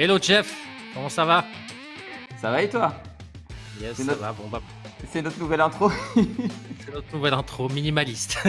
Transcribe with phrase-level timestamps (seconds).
[0.00, 0.56] Hello Jeff,
[0.94, 1.44] comment ça va?
[2.40, 2.94] Ça va et toi?
[3.80, 4.32] Yes, ça va.
[4.32, 4.62] Bon, bah...
[5.10, 5.90] C'est notre nouvelle intro.
[6.14, 8.38] C'est notre nouvelle intro minimaliste.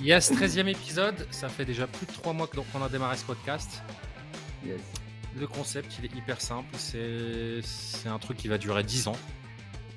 [0.00, 1.26] yes, 13e épisode.
[1.32, 3.82] Ça fait déjà plus de 3 mois qu'on a démarré ce podcast.
[4.64, 4.80] Yes.
[5.36, 6.76] Le concept, il est hyper simple.
[6.76, 9.16] C'est un truc qui va durer 10 ans,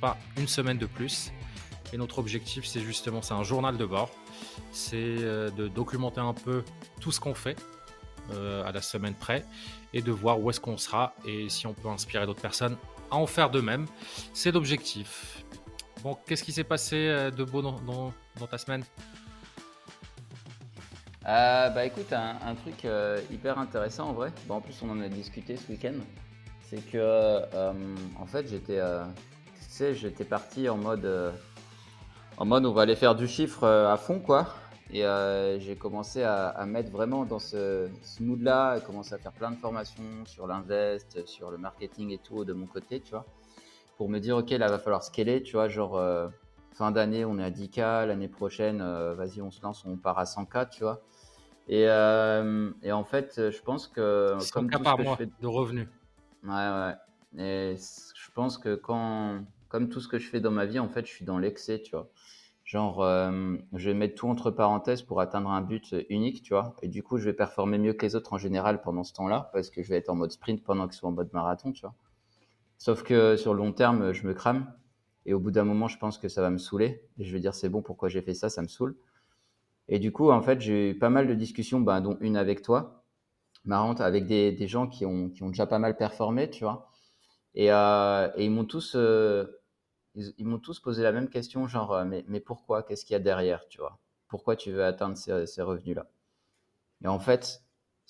[0.02, 1.32] pas une semaine de plus.
[1.94, 4.10] Et notre objectif, c'est justement, c'est un journal de bord.
[4.72, 6.64] C'est euh, de documenter un peu
[7.00, 7.56] tout ce qu'on fait
[8.32, 9.46] à la semaine près
[9.94, 12.78] et de voir où est-ce qu'on sera et si on peut inspirer d'autres personnes
[13.12, 13.86] à en faire de même.
[14.34, 15.44] C'est l'objectif.
[16.04, 18.14] Bon, qu'est-ce qui s'est passé euh, de beau dans,
[18.48, 18.84] ta semaine?
[21.24, 22.86] Bah écoute, un, truc
[23.32, 24.32] hyper intéressant en vrai.
[24.48, 25.96] Bon, en plus, on en a discuté ce week-end.
[26.62, 27.42] C'est que,
[28.20, 31.34] en fait, j'étais, tu sais, j'étais parti en mode
[32.38, 34.48] en mode on va aller faire du chiffre euh, à fond quoi.
[34.92, 39.58] Et euh, j'ai commencé à, mettre vraiment dans ce, mood-là, commencer à faire plein de
[39.58, 43.26] formations sur l'invest, sur le marketing et tout de mon côté, tu vois,
[43.98, 46.28] pour me dire ok là va falloir scaler, tu vois, genre euh,
[46.74, 48.78] fin d'année on est à 10K, l'année prochaine
[49.14, 51.02] vas-y on se lance, on part à 100K, tu vois.
[51.68, 55.88] Et, et en fait je pense que 100K par mois de revenus.
[56.44, 56.94] Ouais ouais.
[57.38, 60.88] Et je pense que quand comme tout ce que je fais dans ma vie en
[60.88, 62.08] fait je suis dans l'excès, tu vois.
[62.66, 66.76] Genre, euh, je vais mettre tout entre parenthèses pour atteindre un but unique, tu vois.
[66.82, 69.52] Et du coup, je vais performer mieux que les autres en général pendant ce temps-là,
[69.54, 71.82] parce que je vais être en mode sprint pendant je sois en mode marathon, tu
[71.82, 71.94] vois.
[72.80, 74.74] Sauf que sur le long terme, je me crame.
[75.28, 77.04] Et au bout d'un moment, je pense que ça va me saouler.
[77.20, 78.98] Et je vais dire, c'est bon, pourquoi j'ai fait ça Ça me saoule.
[79.88, 82.62] Et du coup, en fait, j'ai eu pas mal de discussions, bah, dont une avec
[82.64, 83.06] toi,
[83.66, 86.90] marrante, avec des, des gens qui ont, qui ont déjà pas mal performé, tu vois.
[87.56, 88.96] Et, euh, et ils m'ont tous.
[88.96, 89.46] Euh,
[90.16, 92.84] ils, m'ont tous posé la même question, genre, euh, mais, mais pourquoi?
[92.84, 94.00] Qu'est-ce qu'il y a derrière, tu vois?
[94.28, 96.08] Pourquoi tu veux atteindre ces, revenus-là?
[97.04, 97.64] Et en fait,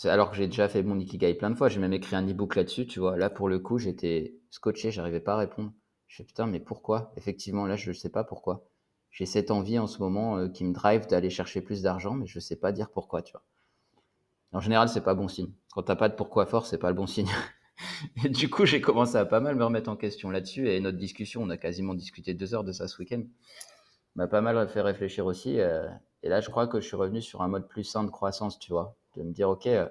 [0.03, 2.55] alors que j'ai déjà fait mon Ikigai plein de fois, j'ai même écrit un e-book
[2.55, 3.17] là-dessus, tu vois.
[3.17, 5.73] Là, pour le coup, j'étais scotché, j'arrivais pas à répondre.
[6.07, 7.11] Je me putain, mais pourquoi?
[7.17, 8.65] Effectivement, là, je ne sais pas pourquoi.
[9.11, 12.27] J'ai cette envie en ce moment euh, qui me drive d'aller chercher plus d'argent, mais
[12.27, 13.43] je ne sais pas dire pourquoi, tu vois.
[14.51, 15.51] En général, c'est pas bon signe.
[15.73, 17.29] Quand t'as pas de pourquoi fort, c'est pas le bon signe.
[18.23, 20.69] Et du coup, j'ai commencé à pas mal me remettre en question là-dessus.
[20.69, 23.23] Et notre discussion, on a quasiment discuté deux heures de ça ce week-end,
[24.15, 25.59] m'a pas mal fait réfléchir aussi.
[25.59, 25.87] Euh,
[26.23, 28.59] et là, je crois que je suis revenu sur un mode plus sain de croissance,
[28.59, 28.95] tu vois.
[29.15, 29.87] De me dire, OK, euh,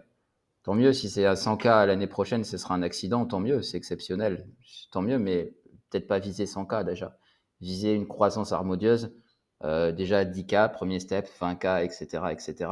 [0.62, 3.76] tant mieux si c'est à 100K l'année prochaine, ce sera un accident, tant mieux, c'est
[3.76, 4.48] exceptionnel.
[4.90, 5.54] Tant mieux, mais
[5.90, 7.16] peut-être pas viser 100K déjà.
[7.60, 9.14] Viser une croissance harmonieuse,
[9.62, 12.70] euh, déjà 10K, premier step, 20K, etc., etc.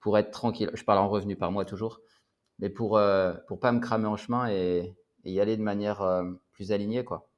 [0.00, 0.70] Pour être tranquille.
[0.74, 2.00] Je parle en revenu par mois toujours
[2.58, 4.94] mais pour euh, pour pas me cramer en chemin et,
[5.24, 7.28] y aller de manière euh, plus alignée quoi.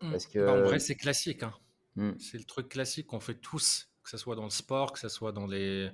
[0.00, 0.10] Mmh.
[0.10, 1.54] Parce que bah, en vrai c'est classique hein.
[1.96, 2.12] mmh.
[2.18, 5.08] C'est le truc classique qu'on fait tous, que ce soit dans le sport, que ce
[5.08, 5.90] soit dans les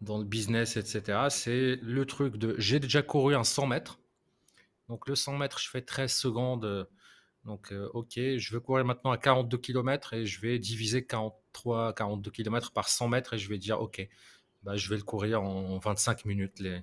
[0.00, 1.26] dans le business, etc.
[1.30, 3.98] C'est le truc de j'ai déjà couru un 100 mètres.
[4.88, 6.88] Donc le 100 mètres, je fais 13 secondes.
[7.44, 11.94] Donc euh, ok, je veux courir maintenant à 42 km et je vais diviser 43,
[11.94, 14.06] 42 km par 100 mètres et je vais dire ok,
[14.62, 16.82] bah, je vais le courir en 25 minutes les,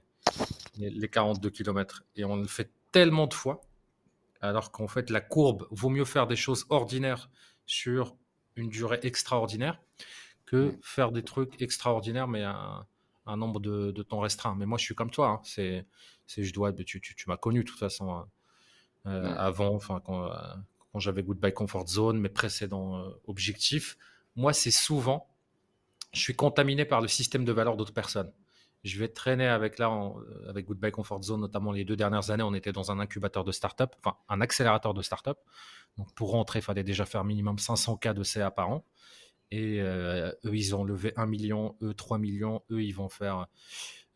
[0.77, 2.03] les 42 km.
[2.15, 3.61] Et on le fait tellement de fois,
[4.41, 7.29] alors qu'en fait, la courbe, vaut mieux faire des choses ordinaires
[7.65, 8.15] sur
[8.55, 9.81] une durée extraordinaire
[10.45, 12.85] que faire des trucs extraordinaires, mais à
[13.25, 14.55] un, nombre de, temps restreint.
[14.55, 15.27] Mais moi, je suis comme toi.
[15.29, 15.41] Hein.
[15.43, 15.85] C'est,
[16.27, 18.27] c'est, je dois, tu, tu, tu m'as connu de toute façon hein.
[19.07, 20.37] euh, avant, enfin, quand, euh,
[20.93, 23.97] quand j'avais Goodbye Comfort Zone, mes précédents euh, objectifs.
[24.35, 25.27] Moi, c'est souvent,
[26.13, 28.31] je suis contaminé par le système de valeur d'autres personnes
[28.85, 32.43] je vais traîner avec là, euh, avec Goodbye Comfort Zone, notamment les deux dernières années,
[32.43, 35.39] on était dans un incubateur de start-up, enfin un accélérateur de start-up.
[35.97, 38.85] Donc pour rentrer, il fallait déjà faire minimum 500 cas de CA par an.
[39.49, 43.47] Et euh, eux, ils ont levé 1 million, eux 3 millions, eux, ils vont faire,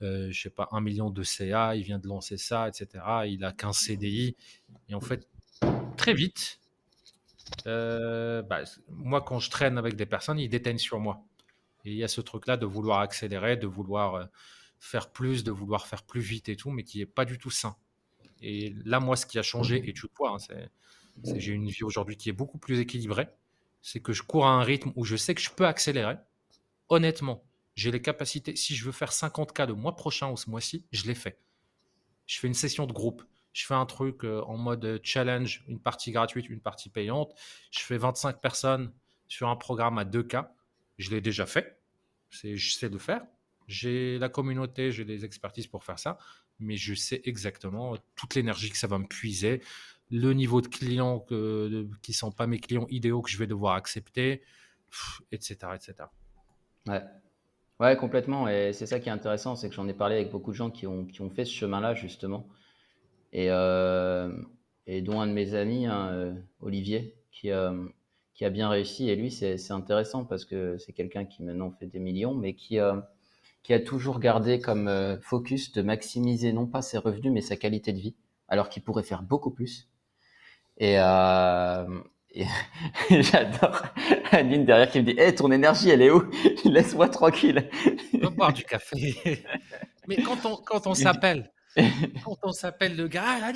[0.03, 3.03] euh, je sais pas, 1 million de CA, il vient de lancer ça, etc.
[3.25, 4.35] Il a 15 CDI.
[4.87, 5.27] Et en fait,
[5.97, 6.59] très vite,
[7.65, 11.23] bah, moi, quand je traîne avec des personnes, ils déteignent sur moi.
[11.85, 14.29] Et il y a ce truc-là de vouloir accélérer, de vouloir
[14.79, 17.51] faire plus, de vouloir faire plus vite et tout, mais qui est pas du tout
[17.51, 17.75] sain.
[18.41, 20.71] Et là, moi, ce qui a changé, et tu le vois, hein, c'est,
[21.39, 23.27] j'ai une vie aujourd'hui qui est beaucoup plus équilibrée.
[23.81, 26.15] C'est que je cours à un rythme où je sais que je peux accélérer.
[26.89, 27.45] Honnêtement,
[27.75, 28.55] j'ai les capacités.
[28.55, 31.39] Si je veux faire 50 cas le mois prochain ou ce mois-ci, je l'ai fait.
[32.25, 33.23] Je fais une session de groupe.
[33.53, 37.33] Je fais un truc euh, en mode challenge, une partie gratuite, une partie payante.
[37.71, 38.93] Je fais 25 personnes
[39.27, 40.53] sur un programme à 2 cas.
[40.97, 41.81] Je l'ai déjà fait.
[42.29, 43.25] C'est, je sais le faire.
[43.69, 46.17] J'ai la communauté, j'ai les expertises pour faire ça,
[46.59, 49.61] mais je sais exactement toute l'énergie que ça va me puiser,
[50.09, 53.75] le niveau de clients qui ne sont pas mes clients idéaux que je vais devoir
[53.75, 54.41] accepter,
[55.31, 55.57] etc.
[55.75, 55.93] etc.
[56.87, 57.03] Ouais.
[57.79, 58.49] Ouais, complètement.
[58.49, 60.69] Et c'est ça qui est intéressant, c'est que j'en ai parlé avec beaucoup de gens
[60.69, 62.47] qui ont, qui ont fait ce chemin-là, justement.
[63.31, 64.31] Et, euh,
[64.87, 67.85] dont un de mes amis, hein, euh, Olivier, qui, euh,
[68.33, 69.09] qui a bien réussi.
[69.09, 72.79] Et lui, c'est intéressant parce que c'est quelqu'un qui maintenant fait des millions, mais qui,
[73.69, 77.93] qui a toujours gardé comme focus de maximiser non pas ses revenus, mais sa qualité
[77.93, 78.15] de vie,
[78.47, 79.87] alors qu'il pourrait faire beaucoup plus.
[80.79, 80.95] Et,
[83.11, 83.83] j'adore
[84.31, 86.23] Aline derrière qui me dit Hé, ton énergie, elle est où?
[86.65, 87.69] Laisse-moi tranquille.
[88.23, 89.15] On boire du café.
[90.07, 91.51] Mais quand on, quand on s'appelle,
[92.25, 93.51] quand on s'appelle le gars, ah,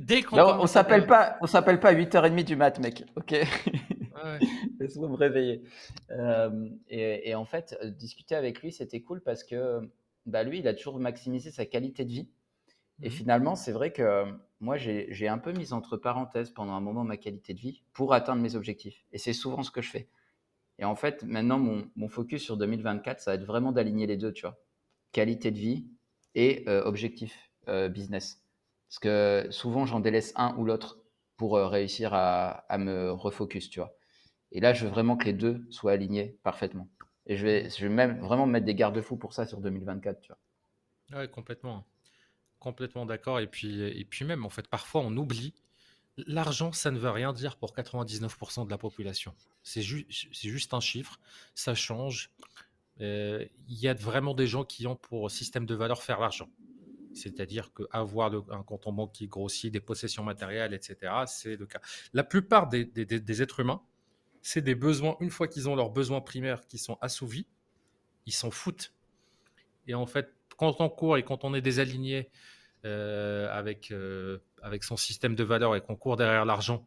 [0.00, 0.38] dès qu'on.
[0.38, 3.04] On s'appelle pas, on s'appelle pas à 8h30 du mat, mec.
[3.16, 3.34] Ok?
[4.78, 5.62] Laisse-moi me réveiller.
[6.10, 9.80] Euh, et, et, en fait, discuter avec lui, c'était cool parce que
[10.26, 12.28] bah, lui, il a toujours maximisé sa qualité de vie.
[13.02, 14.26] Et mmh finalement, c'est vrai que
[14.60, 18.12] moi, j'ai un peu mis entre parenthèses pendant un moment ma qualité de vie pour
[18.12, 19.06] atteindre mes objectifs.
[19.12, 20.08] Et c'est souvent ce que je fais.
[20.78, 24.32] Et en fait, maintenant, mon, focus sur 2024, ça va être vraiment d'aligner les deux,
[24.32, 24.58] tu vois.
[25.12, 25.86] Qualité de vie
[26.34, 28.42] et euh, objectif euh, business.
[28.88, 30.98] Parce que souvent, j'en délaisse un ou l'autre
[31.36, 33.94] pour euh, réussir à, me refocus, tu vois.
[34.52, 36.88] Et là, je veux vraiment que les deux soient alignés parfaitement.
[37.26, 40.32] Et je vais, je vais même vraiment mettre des garde-fous pour ça sur 2024, tu
[40.32, 41.20] vois.
[41.20, 41.86] Ouais, complètement.
[42.58, 43.40] Complètement d'accord.
[43.40, 45.54] Et puis, et puis même, en fait, parfois, on oublie.
[46.26, 49.34] L'argent, ça ne veut rien dire pour 99% de la population.
[49.62, 51.18] C'est juste un chiffre.
[51.54, 52.30] Ça change.
[53.00, 56.50] Euh, il y a vraiment des gens qui ont pour système de valeur faire l'argent.
[57.14, 61.80] C'est-à-dire qu'avoir un compte en banque qui grossit, des possessions matérielles, etc., c'est le cas.
[62.12, 63.82] La plupart des, des êtres humains,
[64.42, 67.46] c'est des besoins, une fois qu'ils ont leurs besoins primaires qui sont assouvis,
[68.26, 68.92] ils s'en foutent.
[69.86, 72.30] Et en fait, quand on court et quand on est désaligné
[72.84, 76.86] euh, avec, euh, avec son système de valeur et qu'on court derrière l'argent,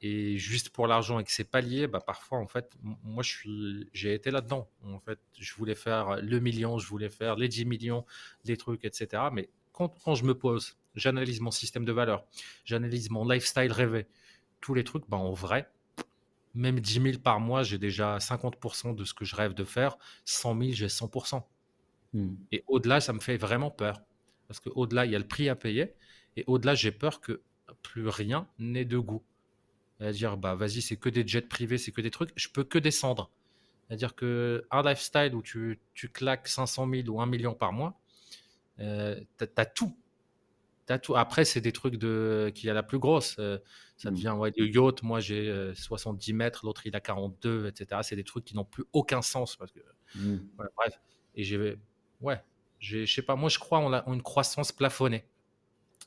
[0.00, 3.24] et juste pour l'argent et que c'est pas lié, bah parfois en fait, moi
[3.92, 4.68] j'ai été là-dedans.
[4.84, 8.04] En fait, je voulais faire le million, je voulais faire les 10 millions,
[8.44, 9.24] les trucs, etc.
[9.32, 12.24] Mais quand, quand je me pose, j'analyse mon système de valeur,
[12.64, 14.06] j'analyse mon lifestyle rêvé,
[14.60, 15.68] tous les trucs, bah en vrai,
[16.58, 19.96] même 10 000 par mois, j'ai déjà 50% de ce que je rêve de faire.
[20.24, 21.42] 100 000, j'ai 100%.
[22.12, 22.34] Hmm.
[22.52, 24.02] Et au-delà, ça me fait vraiment peur.
[24.48, 25.94] Parce qu'au-delà, il y a le prix à payer.
[26.36, 27.42] Et au-delà, j'ai peur que
[27.82, 29.22] plus rien n'ait de goût.
[29.98, 32.30] C'est-à-dire, bah, vas-y, c'est que des jets privés, c'est que des trucs.
[32.34, 33.30] Je peux que descendre.
[33.86, 37.98] C'est-à-dire qu'un lifestyle où tu, tu, claques 500 000 ou 1 million par mois,
[38.80, 39.96] euh, tu as, tout.
[40.88, 41.16] As tout.
[41.16, 43.36] Après, c'est des trucs de, qui a la plus grosse.
[43.38, 43.58] Euh,
[43.96, 44.14] ça hmm.
[44.14, 45.02] devient ouais, du yacht.
[45.02, 48.00] Moi, j'ai 70 euh, mètres, l'autre, il a 42, etc.
[48.02, 49.56] C'est des trucs qui n'ont plus aucun sens.
[49.56, 49.80] Parce que,
[50.14, 50.38] hmm.
[50.56, 51.00] bref.
[51.34, 51.76] Et j'ai
[52.20, 52.42] ouais,
[52.78, 55.24] je sais pas, moi je crois en, une croissance plafonnée.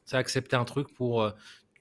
[0.06, 1.32] C'est accepter un truc pour euh,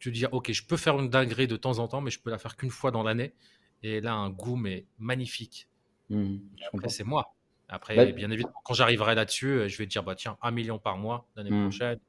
[0.00, 2.30] te dire, ok, je peux faire une dinguerie de temps en temps, mais je peux
[2.30, 3.34] la faire qu'une fois dans l'année.
[3.82, 5.68] Et là, un goût, mais magnifique.
[6.10, 6.36] Mmh,
[6.72, 7.34] après, c'est moi.
[7.68, 10.96] Après, bah bien évidemment, quand j'arriverai là-dessus, je vais dire, bah tiens, un million par
[10.96, 11.62] mois l'année mmh.
[11.62, 12.00] prochaine.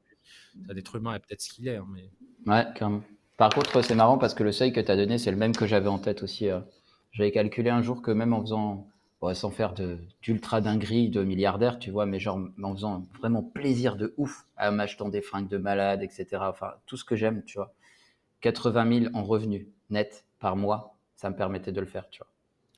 [0.66, 1.76] Ça d'être humain et peut-être ce qu'il est.
[1.76, 2.10] Hein, mais...
[2.46, 3.02] Ouais, quand
[3.36, 5.54] Par contre, c'est marrant parce que le seuil que tu as donné, c'est le même
[5.54, 6.48] que j'avais en tête aussi.
[6.48, 6.60] Euh.
[7.12, 8.88] J'avais calculé un jour que même en faisant
[9.34, 9.72] sans faire
[10.20, 14.72] d'ultra dinguerie de milliardaire, tu vois, mais genre en faisant vraiment plaisir de ouf, en
[14.72, 16.26] m'achetant des fringues de malade, etc.
[16.40, 17.72] Enfin, tout ce que j'aime, tu vois.
[18.40, 22.28] 80 000 en revenus net par mois, ça me permettait de le faire, tu vois.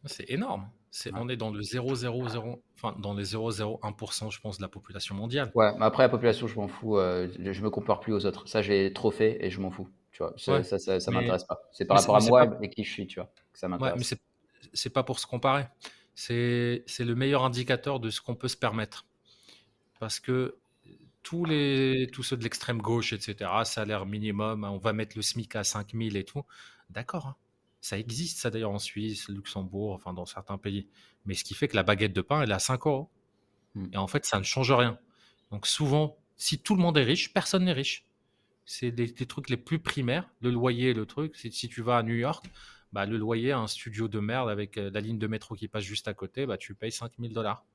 [0.05, 0.69] C'est énorme.
[0.97, 5.17] C'est, On est dans le 0,00, enfin dans les 0,01%, je pense, de la population
[5.17, 5.51] mondiale.
[5.57, 6.99] Ouais, mais après la population, je m'en fous.
[6.99, 8.47] Euh, je me compare plus aux autres.
[8.47, 9.89] Ça, j'ai trop fait et je m'en fous.
[10.13, 11.59] Tu vois, ça, ça, ça, m'intéresse pas.
[11.73, 13.93] C'est par rapport à moi et qui je suis, tu vois, que ça m'intéresse.
[13.93, 14.21] Ouais, mais c'est,
[14.73, 15.67] c'est pas pour se comparer
[16.15, 19.07] c'est le meilleur indicateur de ce qu'on peut se permettre.
[19.99, 20.57] Parce que
[21.23, 25.57] tous, les, tous ceux de l'extrême gauche, etc., salaire minimum, on va mettre le SMIC
[25.57, 26.45] à 5000 et tout,
[26.91, 27.37] d'accord, hein.
[27.85, 30.89] Ça existe ça d'ailleurs en Suisse, Luxembourg, enfin dans certains pays.
[31.27, 33.11] Mais ce qui fait que la baguette de pain, elle est à 5 euros.
[33.75, 33.89] Hmm.
[33.93, 34.99] Et en fait, ça ne change rien.
[35.51, 38.07] Donc souvent, si tout le monde est riche, personne n'est riche.
[38.65, 41.37] C'est des, trucs les plus primaires, le loyer, le truc.
[41.37, 42.47] Si tu vas à New York,
[42.95, 45.85] bah, le loyer, un studio de merde avec euh, la ligne de métro qui passe
[45.85, 47.67] juste à côté, bah, tu payes 5000 dollars.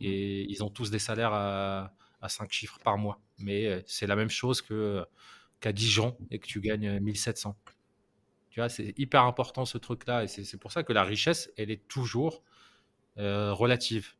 [0.00, 3.20] Et ils ont tous des salaires à, à 5 chiffres par mois.
[3.38, 5.06] Mais euh, c'est la même chose que,
[5.60, 7.56] qu'à Dijon et que tu gagnes 1700.
[8.56, 10.24] Tu vois, c'est hyper important ce truc-là.
[10.24, 12.42] Et c'est, pour ça que la richesse, elle est toujours
[13.18, 14.14] euh, relative.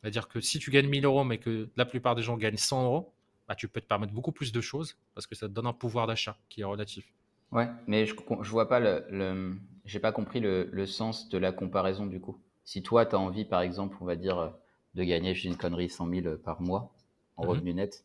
[0.00, 2.82] C'est-à-dire que si tu gagnes 1000 euros, mais que la plupart des gens gagnent 100
[2.86, 3.12] euros,
[3.46, 5.72] bah, tu peux te permettre beaucoup plus de choses parce que ça te donne un
[5.72, 7.14] pouvoir d'achat qui est relatif.
[7.52, 9.54] Ouais, mais je, je vois pas le, le
[9.84, 12.40] j'ai pas compris le, le, sens de la comparaison du coup.
[12.64, 14.52] Si toi, tu as envie, par exemple, on va dire,
[14.94, 16.92] de gagner, je une connerie, 100 000 par mois
[17.36, 18.04] en mmh revenu net,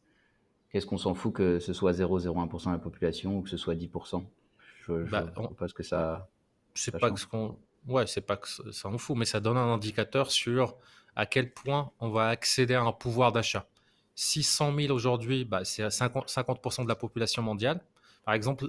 [0.69, 3.73] qu'est-ce qu'on s'en fout que ce soit 0,01% de la population ou que ce soit
[3.73, 4.23] 10%
[4.87, 6.29] Je, je bah, vois pas ce que ça.
[6.73, 9.73] C'est pas ce qu'on Ouais, c'est pas que ça en fout, mais ça donne un
[9.73, 10.77] indicateur sur
[11.15, 13.67] à quel point on va accéder à un pouvoir d'achat.
[14.15, 17.81] 600 000 aujourd'hui, bah, c'est 50%, 50 de la population mondiale.
[18.23, 18.67] Par exemple,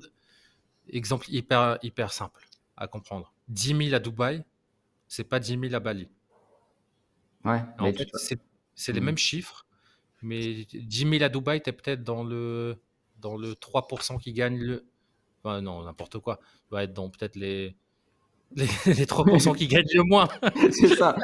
[0.89, 2.45] exemple hyper, hyper simple
[2.77, 3.33] à comprendre.
[3.49, 4.43] 10 000 à Dubaï,
[5.07, 6.09] c'est pas 10 000 à Bali.
[7.45, 8.09] Ouais, en fait,
[8.75, 9.05] c'est les mmh.
[9.05, 9.67] mêmes chiffres,
[10.23, 12.81] mais 10 000 à Dubaï, tu es peut-être dans le,
[13.21, 14.85] dans le 3% qui gagne le.
[15.45, 16.39] Enfin, non, n'importe quoi.
[16.67, 17.77] Tu vas être dans peut-être les
[18.57, 20.29] les, 3% qui gagnent le moins.
[20.71, 21.17] c'est ça.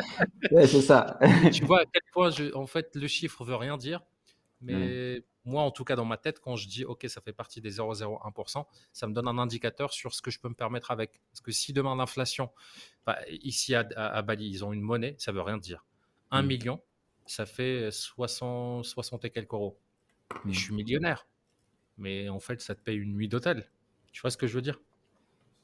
[0.51, 1.19] c'est ça.
[1.53, 4.01] tu vois à quel point, je, en fait, le chiffre veut rien dire.
[4.61, 7.61] Mais moi, en tout cas, dans ma tête, quand je dis OK, ça fait partie
[7.61, 11.21] des 0,01%, ça me donne un indicateur sur ce que je peux me permettre avec.
[11.31, 12.51] Parce que si demain l'inflation,
[13.07, 15.87] bah, ici à, Bali, ils ont une monnaie, ça veut rien dire.
[16.31, 16.47] 1 mm.
[16.47, 16.83] million,
[17.27, 19.79] ça fait 60, 60 et quelques euros.
[20.45, 20.63] Mais je mm.
[20.63, 21.27] suis millionnaire.
[21.97, 23.71] Mais en fait, ça te paye une nuit d'hôtel.
[24.13, 24.81] Tu vois ce que je veux dire?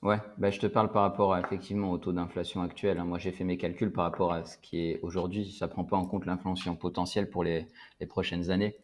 [0.02, 2.98] Ouais, bah, je te parle par rapport à, effectivement au taux d'inflation actuel.
[2.98, 3.04] Hein.
[3.04, 5.50] Moi, j'ai fait mes calculs par rapport à ce qui est aujourd'hui.
[5.50, 7.66] Ça ne prend pas en compte l'inflation potentielle pour les,
[8.08, 8.76] prochaines années.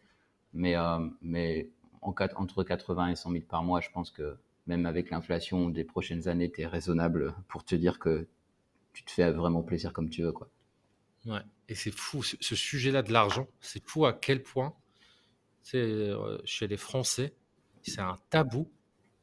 [0.53, 1.69] Mais, euh, mais
[2.01, 5.83] en, entre 80 et 100 000 par mois, je pense que même avec l'inflation des
[5.83, 8.27] prochaines années, tu es raisonnable pour te dire que
[8.93, 10.31] tu te fais vraiment plaisir comme tu veux.
[10.31, 10.49] Quoi.
[11.25, 14.73] Ouais, et c'est fou, ce, sujet-là de l'argent, c'est fou à quel point,
[15.73, 17.33] euh, chez les Français,
[17.81, 18.69] c'est un tabou.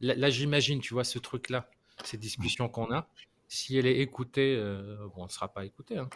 [0.01, 1.69] Là j'imagine, tu vois, ce truc-là
[2.05, 3.09] ces discussions qu'on a,
[3.49, 6.09] si elle est écoutée, euh, bon, elle ne sera pas écoutée, hein,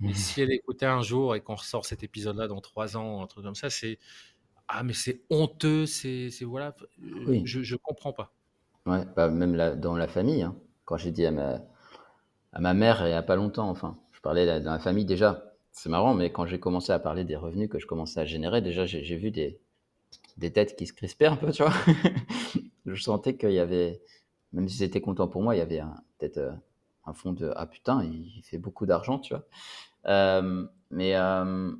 [0.00, 3.22] mais si elle est écoutée un jour et qu'on ressort cet épisode-là dans trois ans,
[3.22, 3.98] un truc comme ça, c'est
[4.68, 8.32] ah mais c'est honteux, c'est voilà, euh, je je comprends pas.
[8.86, 10.56] Ouais, bah, même dans la famille, hein.
[10.84, 11.60] quand j'ai dit à ma
[12.52, 15.44] à ma mère il y a pas longtemps, enfin, je parlais dans la famille déjà.
[15.72, 18.60] C'est marrant, mais quand j'ai commencé à parler des revenus que je commençais à générer,
[18.60, 19.60] déjà j'ai vu des
[20.36, 21.72] des têtes qui se crispaient un peu, tu vois.
[22.94, 24.00] Je sentais qu'il y avait
[24.52, 25.82] même si c'était content pour moi, il y avait
[26.18, 26.52] peut-être euh,
[27.06, 29.44] un fond de ah putain, il, fait beaucoup d'argent, tu vois.
[30.06, 31.70] Euh, mais euh,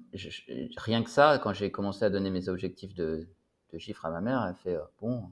[0.76, 3.26] rien que ça, quand j'ai commencé à donner mes objectifs de,
[3.78, 5.30] chiffres à ma mère, elle fait bon,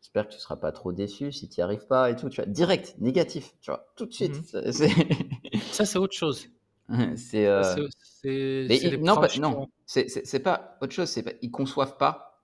[0.00, 2.40] j'espère que tu seras pas trop déçu si tu n'y arrives pas et tout, tu
[2.40, 2.50] vois.
[2.50, 4.54] Direct, négatif, tu vois, tout de suite.
[4.54, 4.72] Mmh
[5.72, 6.48] ça, c'est autre chose.
[7.16, 7.46] c'est
[9.00, 11.08] non, pas, non, c'est pas autre chose.
[11.08, 12.42] C'est ils conçoivent pas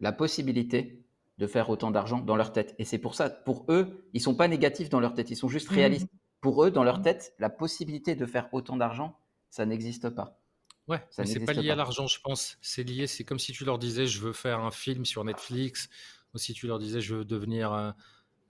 [0.00, 0.99] la possibilité
[1.40, 2.74] de faire autant d'argent dans leur tête.
[2.78, 5.48] Et c'est pour ça, pour eux, ils sont pas négatifs dans leur tête, ils sont
[5.48, 5.74] juste mmh.
[5.74, 6.08] réalistes.
[6.42, 7.02] Pour eux, dans leur mmh.
[7.02, 9.18] tête, la possibilité de faire autant d'argent,
[9.48, 10.38] ça n'existe pas.
[10.86, 12.58] Ouais, ça mais c'est pas lié à l'argent, je pense.
[12.60, 15.88] C'est lié, c'est comme si tu leur disais, je veux faire un film sur Netflix,
[16.34, 17.94] ou si tu leur disais, je veux devenir un,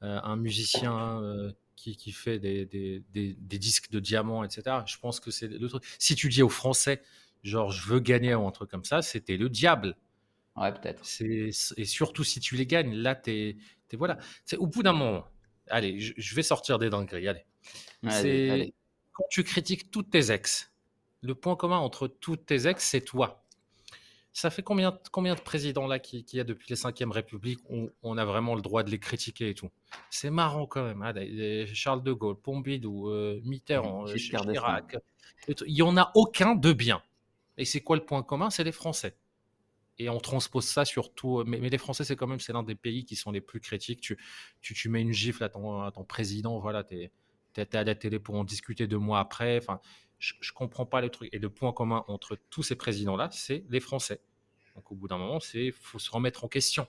[0.03, 4.79] euh, musicien euh, qui, qui, fait des, des, des, des, disques de diamants, etc.
[4.87, 5.85] Je pense que c'est le truc.
[5.99, 7.03] Si tu dis aux Français,
[7.45, 9.97] genre, je veux gagner ou un truc comme ça, c'était le diable.
[10.57, 11.04] Ouais, peut-être.
[11.23, 13.57] Et surtout si tu les gagnes, là, t'es,
[13.90, 14.19] es, voilà.
[14.45, 15.26] C'est au bout d'un moment.
[15.69, 17.28] Allez, je, vais sortir des dingueries.
[17.28, 18.75] Allez.
[19.12, 20.73] quand tu critiques toutes tes ex.
[21.23, 23.45] Le point commun entre toutes tes ex, c'est toi.
[24.33, 27.59] Ça fait combien, combien de présidents là qui, qui y a depuis les 5e République
[27.69, 29.71] où on a vraiment le droit de les critiquer et tout?
[30.09, 31.02] C'est marrant quand même.
[31.02, 34.97] Hein, Charles de Gaulle, Pompidou, euh, Mitterrand, euh, Chirac.
[35.66, 37.02] Il n'y en a aucun de bien.
[37.59, 38.50] Et c'est quoi le point commun?
[38.50, 39.16] C'est les Français
[40.00, 41.45] et on transpose ça sur tout.
[41.47, 44.00] Mais, les Français, c'est quand même c'est l'un des pays qui sont les plus critiques.
[44.00, 44.16] Tu,
[44.62, 47.95] tu, tu mets une gifle à ton, à ton président, voilà, tu es, à la
[47.95, 49.59] télé pour en discuter deux mois après.
[49.59, 49.78] Enfin,
[50.19, 51.28] je, ne comprends pas le truc.
[51.35, 54.23] Et le point commun entre tous ces présidents-là, c'est les Français.
[54.75, 56.88] Donc au bout d'un moment, c'est faut se remettre en question.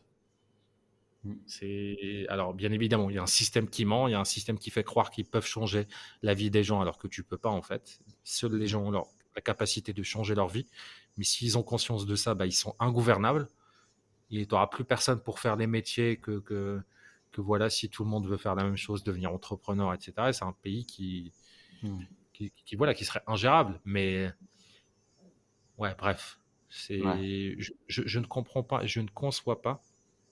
[1.26, 1.34] Mmh.
[1.48, 4.26] C'est alors bien évidemment, il y a un système qui ment, il y a un
[4.26, 5.86] système qui fait croire qu'ils peuvent changer
[6.22, 8.00] la vie des gens alors que tu peux pas en fait.
[8.24, 10.66] Seuls les gens ont leur, la capacité de changer leur vie.
[11.18, 13.48] Mais s'ils ont conscience de ça, bah, ils sont ingouvernables.
[14.30, 16.82] Il n'y aura plus personne pour faire les métiers que, que,
[17.32, 20.14] que, voilà, si tout le monde veut faire la même chose, devenir entrepreneur, etc.
[20.32, 21.34] c'est un pays qui,
[21.84, 22.00] hmm.
[22.34, 23.80] qui, voilà, qui serait ingérable.
[23.84, 24.32] Mais
[25.78, 26.40] ouais, bref.
[26.70, 27.02] C'est,
[27.60, 29.84] je, je, ne comprends pas, je ne conçois pas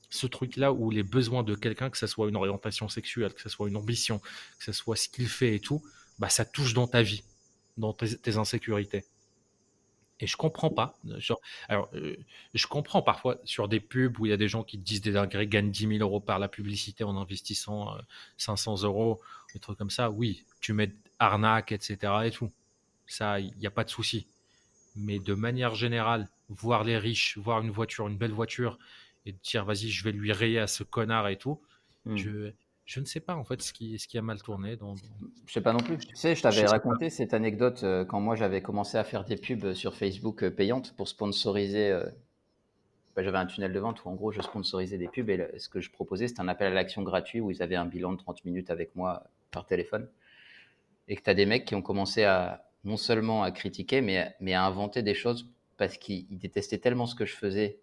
[0.09, 3.49] ce truc-là où les besoins de quelqu'un, que ce soit une orientation sexuelle, que ce
[3.49, 5.83] soit une ambition, que ce soit ce qu'il fait et tout,
[6.17, 7.23] bah, ça touche dans ta vie,
[7.77, 9.05] dans tes insécurités.
[10.19, 10.97] Et je comprends pas.
[11.17, 12.17] Genre, alors, euh,
[12.53, 15.13] je comprends parfois sur des pubs où il y a des gens qui disent des
[15.13, 17.95] dingueries, gagnent 10 000 euros par la publicité en investissant
[18.37, 19.21] 500 euh, euros,
[19.53, 20.09] des trucs comme ça.
[20.09, 21.97] Oui, tu mets arnaque, etc.
[22.25, 22.51] et tout.
[23.07, 24.27] Ça, il n'y a pas de souci.
[24.95, 28.77] Mais de manière générale, voir les riches, voir une voiture, une belle voiture,
[29.25, 31.61] et dire vas-y, je vais lui rayer à ce connard et tout,
[32.05, 32.15] mmh.
[32.17, 32.51] je,
[32.89, 34.75] je ne sais pas en fait ce qui, ce qui a mal tourné.
[34.75, 34.95] Dans,
[35.45, 35.99] Je sais pas non plus.
[35.99, 39.35] Tu sais, je t'avais raconté cette anecdote euh, quand moi j'avais commencé à faire des
[39.35, 41.91] pubs sur Facebook euh, payantes pour sponsoriser.
[41.91, 42.03] Euh,
[43.15, 45.69] bah, j'avais un tunnel de vente où en gros je sponsorisais des pubs et ce
[45.69, 48.17] que je proposais c'était un appel à l'action gratuit où ils avaient un bilan de
[48.17, 50.07] 30 minutes avec moi par téléphone.
[51.07, 54.35] et que tu as des mecs qui ont commencé à non seulement à critiquer, mais,
[54.39, 57.77] mais à inventer des choses parce qu'ils détestaient tellement ce que je faisais,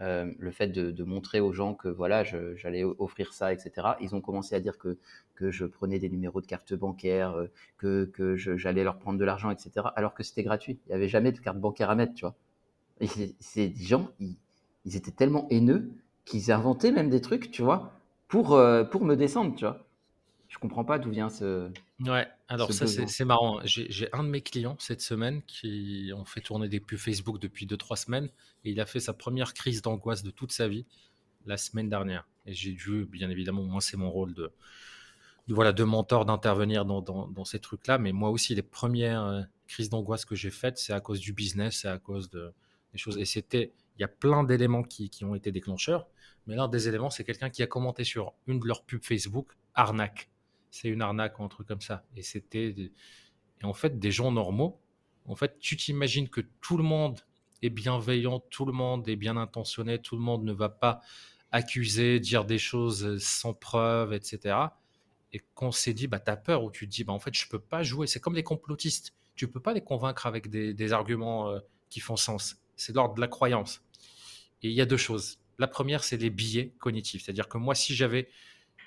[0.00, 3.88] euh, le fait de, montrer aux gens que voilà, j'allais offrir ça, etc.
[4.00, 4.98] Ils ont commencé à dire que,
[5.34, 7.46] que je prenais des numéros de carte bancaire, euh,
[7.78, 9.86] que, que j'allais leur prendre de l'argent, etc.
[9.96, 10.78] Alors que c'était gratuit.
[10.86, 12.36] Il n'y avait jamais de carte bancaire à mettre, tu vois.
[13.40, 14.36] Ces gens, ils,
[14.84, 15.92] ils, étaient tellement haineux
[16.24, 17.92] qu'ils inventaient même des trucs, tu vois,
[18.26, 19.84] pour, euh, pour me descendre, tu vois
[20.48, 21.70] je comprends pas d'où vient ce.
[22.00, 23.60] Ouais, alors ça c'est marrant.
[23.64, 27.66] J'ai un de mes clients cette semaine qui ont fait tourner des pubs Facebook depuis
[27.66, 28.30] 2-3 semaines
[28.64, 30.86] et il a fait sa première crise d'angoisse de toute sa vie
[31.44, 32.26] la semaine dernière.
[32.46, 34.50] Et j'ai dû, bien évidemment, moi c'est mon rôle de,
[35.48, 37.98] voilà, de mentor, d'intervenir dans, dans, ces trucs-là.
[37.98, 41.32] Mais moi aussi, les premières euh, crises d'angoisse que j'ai faites, c'est à cause du
[41.32, 42.52] business, c'est à cause de,
[42.92, 43.18] des choses.
[43.18, 46.06] Et c'était, il y a plein d'éléments qui, qui ont été déclencheurs.
[46.46, 49.52] Mais l'un des éléments, c'est quelqu'un qui a commenté sur une de leurs pubs Facebook,
[49.74, 50.30] arnaque
[50.70, 52.04] c'est une arnaque ou un truc comme ça.
[52.16, 52.74] Et c'était.
[53.60, 54.80] Et en fait, des gens normaux,
[55.26, 57.20] en fait, tu t'imagines que tout le monde
[57.62, 61.00] est bienveillant, tout le monde est bien intentionné, tout le monde ne va pas
[61.50, 64.56] accuser, dire des choses sans preuve, etc.
[65.32, 67.34] Et qu'on s'est dit, bah, tu as peur, ou tu te dis, bah, en fait,
[67.34, 68.06] je peux pas jouer.
[68.06, 69.14] C'est comme les complotistes.
[69.34, 71.60] Tu peux pas les convaincre avec des, arguments euh,
[71.90, 72.56] qui font sens.
[72.76, 73.82] C'est l'ordre de la croyance.
[74.62, 75.38] Et il y a deux choses.
[75.58, 77.24] La première, c'est les billets cognitifs.
[77.24, 78.28] C'est-à-dire que moi, si j'avais,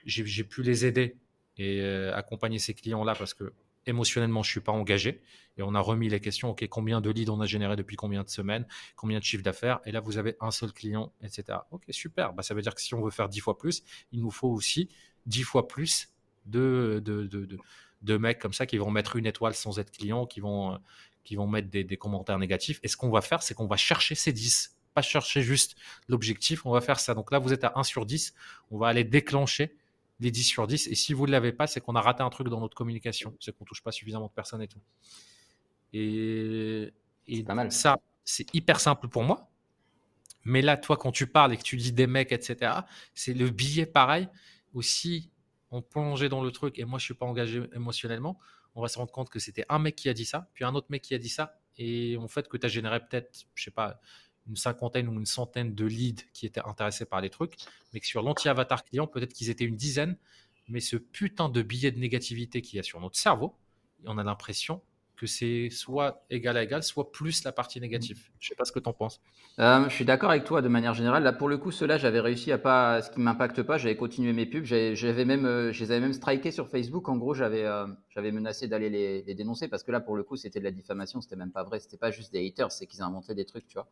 [0.06, 1.18] j'ai pu les aider
[1.62, 3.54] et euh, accompagner ces clients-là parce que
[3.86, 5.22] émotionnellement, je suis pas engagé.
[5.58, 8.24] Et on a remis les questions, OK, combien de leads on a généré depuis combien
[8.24, 8.66] de semaines,
[8.96, 11.60] combien de chiffre d'affaires, et là, vous avez un seul client, etc.
[11.72, 12.34] OK, super.
[12.34, 14.50] Bah, ça veut dire que si on veut faire 10 fois plus, il nous faut
[14.50, 14.90] aussi
[15.26, 16.10] 10 fois plus
[16.46, 17.58] de, de, de,
[18.02, 20.78] de, mecs comme ça qui vont mettre une étoile sans être client, qui vont, euh,
[21.24, 22.80] qui vont mettre des, des commentaires négatifs.
[22.84, 25.76] Et ce qu'on va faire, c'est qu'on va chercher ces 10, pas chercher juste
[26.08, 27.14] l'objectif, on va faire ça.
[27.14, 28.34] Donc là, vous êtes à 1 sur 10,
[28.72, 29.76] on va aller déclencher
[30.22, 30.88] les 10 sur 10.
[30.88, 33.36] Et si vous ne l'avez pas, c'est qu'on a raté un truc dans notre communication.
[33.40, 34.82] C'est qu'on touche pas suffisamment de personnes et tout.
[35.94, 36.94] Et,
[37.46, 37.72] pas mal.
[37.72, 39.50] ça, c'est hyper simple pour moi.
[40.44, 42.72] Mais là, toi, quand tu parles et que tu dis des mecs, etc.,
[43.14, 44.30] c'est le billet pareil.
[44.74, 45.32] Aussi,
[45.72, 48.40] on plongeait dans le truc et moi, je suis pas engagé émotionnellement.
[48.76, 50.74] On va se rendre compte que c'était un mec qui a dit ça, puis un
[50.76, 51.60] autre mec qui a dit ça.
[51.78, 54.00] Et en fait, que tu as généré peut-être, je sais pas,
[54.48, 57.56] une cinquantaine ou une centaine de leads qui étaient intéressés par les trucs,
[57.94, 60.18] mais que sur l'anti-avatar client, peut-être qu'ils étaient une dizaine,
[60.68, 63.56] mais ce putain de billet de négativité qu'il y a sur notre cerveau,
[64.06, 64.82] on a l'impression
[65.22, 68.32] que c'est soit égal à égal, soit plus la partie négative.
[68.40, 69.22] Je sais pas ce que tu en penses.
[69.60, 71.22] Euh, je suis d'accord avec toi de manière générale.
[71.22, 74.34] Là, pour le coup, ceux-là, j'avais réussi à pas, ce qui m'impacte pas, j'avais continué
[74.34, 74.64] mes pubs.
[74.64, 77.08] J'avais même, euh, je les avais même strikés sur Facebook.
[77.08, 80.24] En gros, j'avais, euh, j'avais menacé d'aller les, les, dénoncer parce que là, pour le
[80.24, 81.22] coup, c'était de la diffamation.
[81.22, 81.80] C'était même pas vrai.
[81.80, 83.88] C'était pas juste des haters, c'est qu'ils inventaient des trucs, tu vois.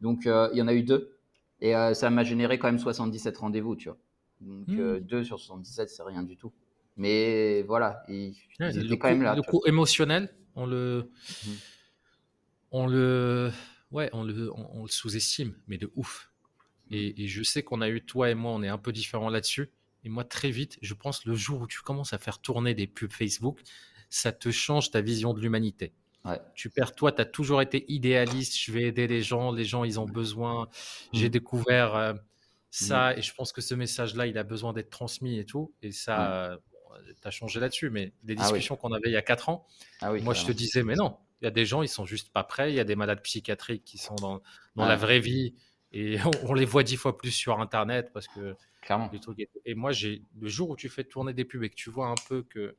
[0.00, 1.18] Donc, il y en a eu deux.
[1.60, 3.98] Et ça m'a généré quand même 77 rendez-vous, tu vois.
[4.40, 5.00] Donc, mmh.
[5.00, 6.50] deux sur 77, c'est rien du tout.
[6.96, 9.34] Mais voilà, ils, étaient quand même là.
[9.34, 11.10] Le coup émotionnel, on le,
[11.44, 11.50] mmh.
[12.72, 13.50] on le,
[13.90, 16.30] ouais, on le, on, le sous-estime, mais de ouf.
[16.90, 16.94] Mmh.
[16.94, 19.70] Et, je sais qu'on a eu toi et moi, on est un peu différents là-dessus.
[20.04, 22.86] Et moi, très vite, je pense le jour où tu commences à faire tourner des
[22.86, 23.62] pubs Facebook,
[24.10, 25.94] ça te change ta vision de l'humanité.
[26.54, 28.56] Tu perds, toi, tu as toujours été idéaliste.
[28.56, 30.68] Je vais aider les gens, les gens, ils ont besoin.
[31.12, 31.30] J'ai mmh.
[31.30, 32.14] découvert euh,
[32.70, 35.74] ça et je pense que ce message-là, il a besoin d'être transmis et tout.
[35.82, 36.58] Et ça,
[37.20, 39.66] tu as changé là-dessus, mais les ah discussions qu'on avait il y a 4 ans,
[40.00, 42.32] ah moi je te disais, mais non, il y a des gens, ils sont juste
[42.32, 44.42] pas prêts, il y a des malades psychiatriques qui sont dans,
[44.76, 45.54] dans la vraie vie
[45.92, 46.16] et
[46.48, 48.56] on, les voit dix fois plus sur Internet parce que.
[48.80, 49.10] Clairement.
[49.64, 52.08] Et moi, j'ai le jour où tu fais tourner des pubs et que tu vois
[52.08, 52.76] un peu que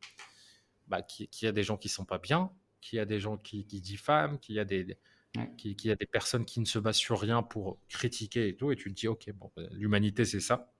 [0.87, 3.37] bah, qu'il y a des gens qui sont pas bien, qu'il y a des gens
[3.37, 4.97] qui, qui diffament, qu'il y a des,
[5.57, 8.73] qu'il y a des personnes qui ne se basent sur rien pour critiquer et tout,
[8.73, 10.73] et tu te dis, ok, bon, bah, l'humanité c'est ça.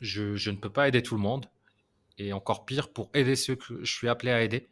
[0.00, 1.46] Je, je, ne peux pas aider tout le monde.
[2.22, 4.68] Et encore pire, pour aider ceux que je suis appelé à aider,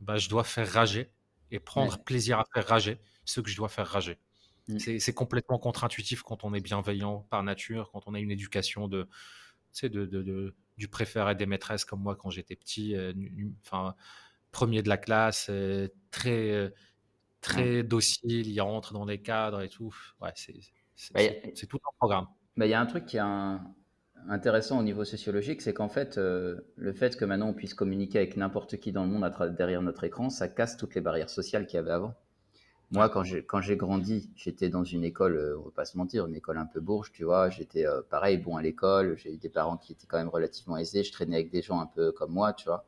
[0.00, 1.12] bah, je dois faire rager
[1.50, 4.18] et prendre plaisir à faire rager ceux que je dois faire rager.
[4.68, 4.98] Mmh.
[4.98, 9.08] C'est complètement contre-intuitif quand on est bienveillant par nature, quand on a une éducation de,
[9.82, 13.12] de, de, de du préféré des maîtresses comme moi quand j'étais petit, euh,
[13.64, 13.94] enfin,
[14.52, 16.70] premier de la classe, euh, très, euh,
[17.40, 19.94] très docile, il rentre dans les cadres et tout.
[20.20, 20.54] Ouais, c'est
[21.12, 21.20] bah,
[21.68, 22.28] tout un programme.
[22.56, 23.74] Bah, il y a un truc qui est un,
[24.28, 28.18] intéressant au niveau sociologique, c'est qu'en fait, euh, le fait que maintenant on puisse communiquer
[28.18, 31.66] avec n'importe qui dans le monde derrière notre écran, ça casse toutes les barrières sociales
[31.66, 32.14] qu'il y avait avant.
[32.90, 35.98] Moi, quand j'ai, quand j'ai grandi, j'étais dans une école, euh, on va pas se
[35.98, 37.50] mentir, une école un peu bourge, tu vois.
[37.50, 39.18] J'étais euh, pareil, bon à l'école.
[39.18, 41.04] J'ai eu des parents qui étaient quand même relativement aisés.
[41.04, 42.86] Je traînais avec des gens un peu comme moi, tu vois.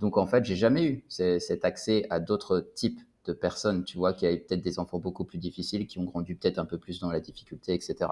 [0.00, 4.14] Donc, en fait, j'ai jamais eu cet accès à d'autres types de personnes, tu vois,
[4.14, 7.00] qui avaient peut-être des enfants beaucoup plus difficiles, qui ont grandi peut-être un peu plus
[7.00, 8.10] dans la difficulté, etc.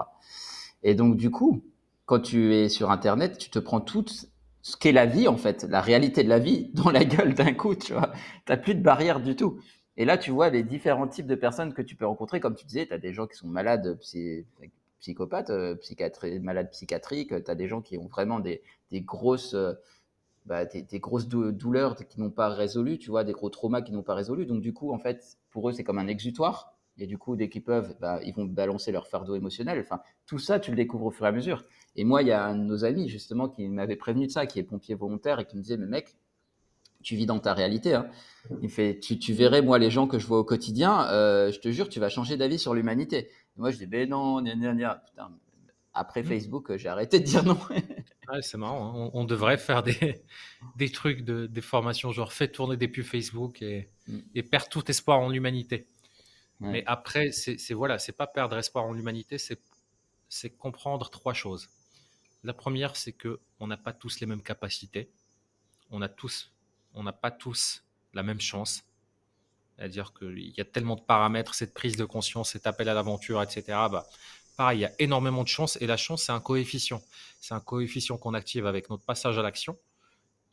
[0.83, 1.63] Et donc, du coup,
[2.05, 4.27] quand tu es sur Internet, tu te prends toutes,
[4.61, 7.53] ce qu'est la vie, en fait, la réalité de la vie, dans la gueule d'un
[7.53, 8.11] coup, tu vois.
[8.45, 9.59] Tu plus de barrière du tout.
[9.95, 12.39] Et là, tu vois les différents types de personnes que tu peux rencontrer.
[12.39, 13.99] Comme tu disais, tu as des gens qui sont malades,
[14.99, 15.75] psychopathes, euh,
[16.41, 17.43] malades psychiatriques.
[17.43, 18.61] Tu as des gens qui ont vraiment des,
[18.91, 19.73] grosses, euh,
[20.45, 24.01] bah, des, grosses douleurs qui n'ont pas résolu, tu vois, des gros traumas qui n'ont
[24.01, 24.47] pas résolu.
[24.47, 26.72] Donc, du coup, en fait, pour eux, c'est comme un exutoire.
[26.97, 29.79] Et du coup, dès qu'ils peuvent, bah, ils vont balancer leur fardeau émotionnel.
[29.79, 31.65] Enfin, tout ça, tu le découvres au fur et à mesure.
[31.95, 34.45] Et moi, il y a un de nos amis, justement, qui m'avait prévenu de ça,
[34.45, 36.15] qui est pompier volontaire et qui me disait, mais mec,
[37.01, 37.95] tu vis dans ta réalité.
[37.95, 38.07] Hein.
[38.61, 41.59] Il fait, tu, tu, verrais, moi, les gens que je vois au quotidien, euh, je
[41.59, 43.29] te jure, tu vas changer d'avis sur l'humanité.
[43.57, 45.03] Moi, je dis, ben non, gna, gna, gna.
[45.07, 45.31] Putain,
[45.93, 46.25] après mmh.
[46.25, 47.57] Facebook, j'ai arrêté de dire non.
[48.41, 49.05] c'est marrant.
[49.05, 49.11] Hein.
[49.13, 50.23] On, devrait faire des,
[50.75, 54.17] des trucs, de, des formations, genre fais tourner des pubs Facebook et, mmh.
[54.35, 55.87] et perdre tout espoir en l'humanité.
[56.63, 61.69] Mais après, c'est voilà, c'est pas perdre espoir en l'humanité, c'est comprendre trois choses.
[62.43, 65.09] La première, c'est que on n'a pas tous les mêmes capacités.
[65.91, 66.51] On a tous,
[66.93, 68.83] on n'a pas tous la même chance.
[69.75, 73.41] C'est-à-dire qu'il y a tellement de paramètres, cette prise de conscience, cet appel à l'aventure,
[73.41, 73.63] etc.
[73.67, 74.05] Bah,
[74.57, 77.01] pareil, il y a énormément de chance et la chance, c'est un coefficient.
[77.39, 79.77] C'est un coefficient qu'on active avec notre passage à l'action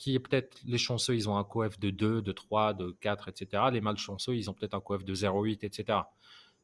[0.01, 3.29] qui est peut-être les chanceux, ils ont un coef de 2, de 3, de 4,
[3.29, 3.65] etc.
[3.71, 5.99] Les malchanceux, ils ont peut-être un coef de 0,8, etc.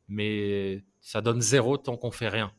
[0.08, 2.50] Mais ça donne 0 tant qu'on fait rien.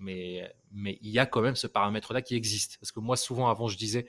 [0.00, 2.76] Mais, mais il y a quand même ce paramètre-là qui existe.
[2.80, 4.04] Parce que moi, souvent, avant, je disais,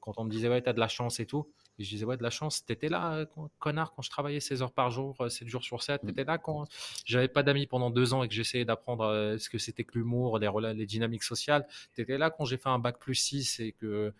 [0.00, 2.22] quand on me disait, ouais, t'as de la chance et tout, je disais, ouais, de
[2.22, 3.24] la chance, t'étais là,
[3.58, 6.36] connard, quand je travaillais 16 heures par jour, 7 euh, jours sur 7, t'étais là
[6.36, 6.66] quand
[7.06, 9.98] j'avais pas d'amis pendant deux ans et que j'essayais d'apprendre euh, ce que c'était que
[9.98, 13.72] l'humour, les, les dynamiques sociales, t'étais là quand j'ai fait un bac plus 6 et
[13.72, 14.12] que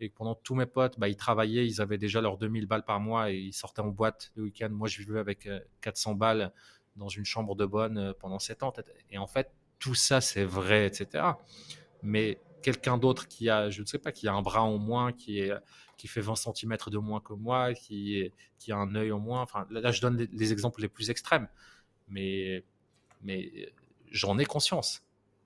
[0.00, 3.00] et pendant tous mes potes, bah, ils travaillaient, ils avaient déjà leurs 2000 balles par
[3.00, 4.68] mois et ils sortaient en boîte le week-end.
[4.70, 5.48] Moi, je vivais avec
[5.80, 6.52] 400 euh, balles
[6.96, 8.72] dans une chambre de bonne euh, pendant 7 ans.
[9.10, 11.24] Et en fait, tout ça, c'est vrai, etc.
[12.02, 15.12] Mais quelqu'un d'autre qui a, je ne sais pas, qui a un bras en moins,
[15.12, 15.52] qui, est,
[15.96, 19.42] qui fait 20 cm de moins que moi, qui, qui a un œil en moins.
[19.42, 21.48] Enfin, là, je donne les, exemples les plus extrêmes.
[22.08, 22.64] Mais,
[23.22, 23.72] mais
[24.10, 25.02] j'en ai conscience.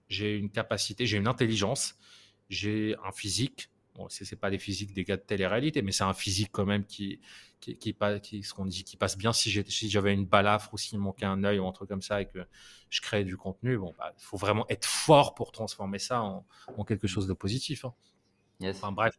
[0.08, 1.96] J'ai une capacité, j'ai une intelligence,
[2.50, 6.04] j'ai un physique, Bon, ce n'est pas des physiques des gars de télé-réalité, mais c'est
[6.04, 7.20] un physique quand même qui,
[7.60, 9.32] qui, qui, ce qu'on dit, qui passe bien.
[9.32, 9.50] Si
[9.90, 12.38] j'avais une balafre ou s'il manquait un œil ou un truc comme ça et que
[12.88, 16.44] je crée du contenu, bon, il bah, faut vraiment être fort pour transformer ça en,
[16.86, 17.84] quelque chose de positif.
[17.84, 17.94] Hein.
[18.64, 19.18] Enfin bref.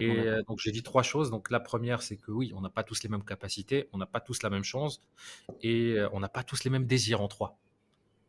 [0.00, 1.30] Et euh, donc j'ai dit trois choses.
[1.30, 4.06] Donc la première, c'est que oui, on n'a pas tous les mêmes capacités, on n'a
[4.06, 5.00] pas tous la même chance
[5.60, 7.58] et euh, on n'a pas tous les mêmes désirs en trois.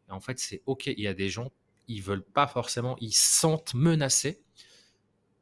[0.10, 0.88] en fait, c'est ok.
[0.88, 1.52] Il y a des gens,
[1.88, 4.42] ils veulent pas forcément, ils sentent menacés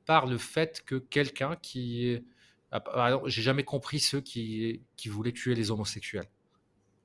[0.05, 2.23] par le fait que quelqu'un qui.
[2.71, 6.27] Ah, j'ai jamais compris ceux qui, qui voulaient tuer les homosexuels.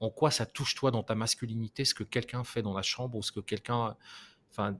[0.00, 3.16] En quoi ça touche toi dans ta masculinité ce que quelqu'un fait dans la chambre
[3.18, 3.96] ou ce que quelqu'un.
[4.50, 4.76] Enfin,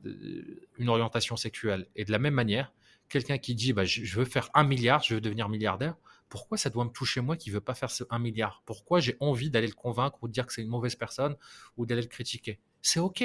[0.79, 1.87] une orientation sexuelle?
[1.95, 2.73] Et de la même manière,
[3.09, 5.97] quelqu'un qui dit bah, je, veux faire un milliard, je veux devenir milliardaire,
[6.29, 8.63] pourquoi ça doit me toucher moi qui ne veux pas faire ce un milliard?
[8.65, 11.37] Pourquoi j'ai envie d'aller le convaincre ou de dire que c'est une mauvaise personne
[11.77, 12.61] ou d'aller le critiquer?
[12.83, 13.25] C'est OK.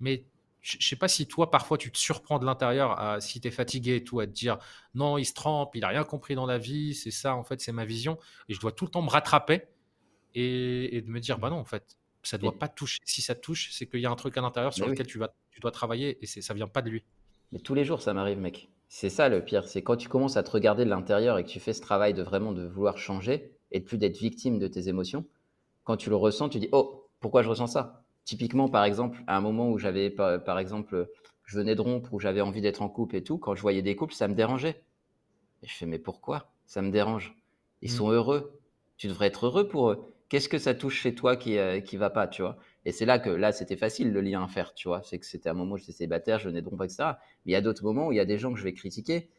[0.00, 0.24] Mais
[0.66, 3.50] je sais pas si toi, parfois, tu te surprends de l'intérieur, à, si tu es
[3.52, 4.58] fatigué et tout, à te dire
[4.94, 7.60] non, il se trempe, il a rien compris dans la vie, c'est ça, en fait,
[7.60, 8.18] c'est ma vision.
[8.48, 9.62] Et je dois tout le temps me rattraper
[10.34, 12.98] et, de me dire bah non, en fait, ça doit pas toucher.
[13.04, 15.34] Si ça touche, c'est qu'il y a un truc à l'intérieur sur lequel tu, vas,
[15.50, 17.04] tu dois travailler et ça vient pas de lui.
[17.52, 18.68] Mais tous les jours, ça m'arrive, mec.
[18.88, 21.48] C'est ça le pire, c'est quand tu commences à te regarder de l'intérieur et que
[21.48, 24.68] tu fais ce travail de vraiment de vouloir changer et de plus d'être victime de
[24.68, 25.24] tes émotions.
[25.84, 28.05] Quand tu le ressens, tu dis oh, pourquoi je ressens ça?
[28.26, 31.08] Typiquement, par exemple, à un moment où j'avais, par, exemple,
[31.44, 33.82] je venais de rompre, où j'avais envie d'être en couple et tout, quand je voyais
[33.82, 34.82] des couples, ça me dérangeait.
[35.62, 36.50] Et je fais, mais pourquoi?
[36.66, 37.36] Ça me dérange
[37.82, 37.94] Ils mmh.
[37.94, 38.58] sont heureux.
[38.96, 40.12] Tu devrais être heureux pour eux.
[40.28, 42.58] Qu'est-ce que ça touche chez toi qui ne qui va pas, tu vois?
[42.84, 45.02] Et c'est là que là, c'était facile le lien à faire, tu vois.
[45.04, 47.04] C'est que c'était un moment où j'étais célibataire, je venais de rompre, etc.
[47.44, 48.74] Mais il y a d'autres moments où il y a des gens que je vais
[48.74, 49.30] critiquer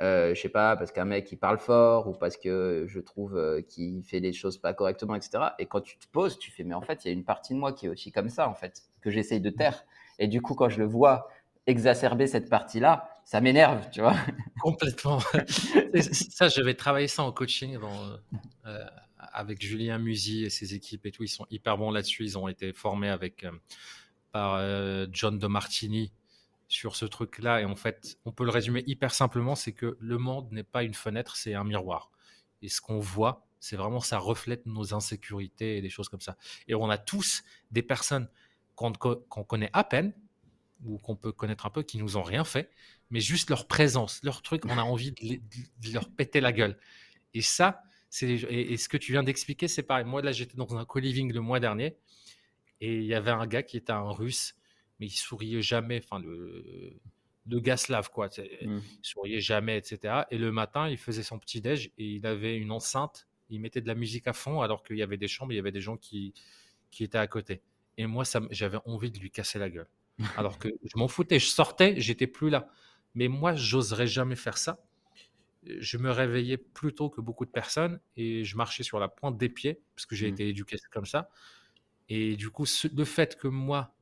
[0.00, 3.36] euh, je sais pas, parce qu'un mec il parle fort ou parce que je trouve
[3.36, 5.44] euh, qu'il fait des choses pas correctement, etc.
[5.58, 7.52] Et quand tu te poses, tu fais, mais en fait, il y a une partie
[7.52, 9.84] de moi qui est aussi comme ça, en fait, que j'essaye de taire.
[10.20, 11.28] Et du coup, quand je le vois
[11.66, 14.14] exacerber cette partie-là, ça m'énerve, tu vois.
[14.60, 15.18] Complètement.
[16.00, 17.76] ça, je vais travailler ça en coaching
[18.66, 18.84] euh,
[19.18, 21.24] avec Julien Musy et ses équipes et tout.
[21.24, 22.24] Ils sont hyper bons là-dessus.
[22.24, 23.44] Ils ont été formés avec
[24.30, 24.62] par
[25.10, 26.12] John De Martini
[26.68, 27.62] sur ce truc-là.
[27.62, 30.84] Et en fait, on peut le résumer hyper simplement, c'est que le monde n'est pas
[30.84, 32.10] une fenêtre, c'est un miroir.
[32.62, 36.36] Et ce qu'on voit, c'est vraiment, ça reflète nos insécurités et des choses comme ça.
[36.68, 38.28] Et on a tous des personnes
[38.74, 40.12] qu'on connaît à peine,
[40.84, 42.70] ou qu'on peut connaître un peu, qui nous ont rien fait,
[43.10, 46.78] mais juste leur présence, leur truc, on a envie de, leur péter la gueule.
[47.34, 50.04] Et ça, c'est et, et, ce que tu viens d'expliquer, c'est pareil.
[50.04, 51.96] Moi, là, j'étais dans un co-living le mois dernier,
[52.80, 54.57] et il y avait un gars qui était un russe
[54.98, 56.00] mais il souriait jamais.
[56.02, 57.00] Enfin, le,
[57.46, 58.28] le gars slave, quoi.
[58.60, 58.82] Il mmh.
[59.02, 60.22] souriait jamais, etc.
[60.30, 63.26] Et le matin, il faisait son petit déj et il avait une enceinte.
[63.50, 65.60] Il mettait de la musique à fond alors qu'il y avait des chambres, il y
[65.60, 66.34] avait des gens qui,
[66.90, 67.62] qui étaient à côté.
[67.96, 69.88] Et moi, j'avais envie de lui casser la gueule.
[70.36, 72.68] Alors que je m'en foutais, je sortais, j'étais plus là.
[73.14, 74.84] Mais moi, j'oserais jamais faire ça.
[75.64, 79.36] Je me réveillais plus tôt que beaucoup de personnes et je marchais sur la pointe
[79.36, 80.34] des pieds parce que j'ai mmh.
[80.34, 81.30] été éduqué comme ça.
[82.08, 83.94] Et du coup, le fait que moi,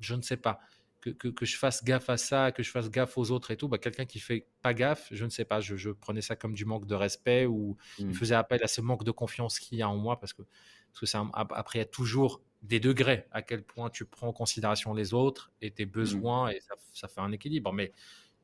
[0.00, 0.60] je ne sais pas,
[1.00, 3.68] que, que, je fasse gaffe à ça, que je fasse gaffe aux autres et tout,
[3.68, 6.52] bah, quelqu'un qui fait pas gaffe, je ne sais pas, je, je prenais ça comme
[6.52, 8.14] du manque de respect ou il mmh.
[8.14, 11.00] faisait appel à ce manque de confiance qu'il y a en moi parce que, parce
[11.00, 14.32] que ça, après, il y a toujours des degrés à quel point tu prends en
[14.32, 15.90] considération les autres et tes mmh.
[15.90, 17.72] besoins et ça, ça fait un équilibre.
[17.72, 17.92] Mais,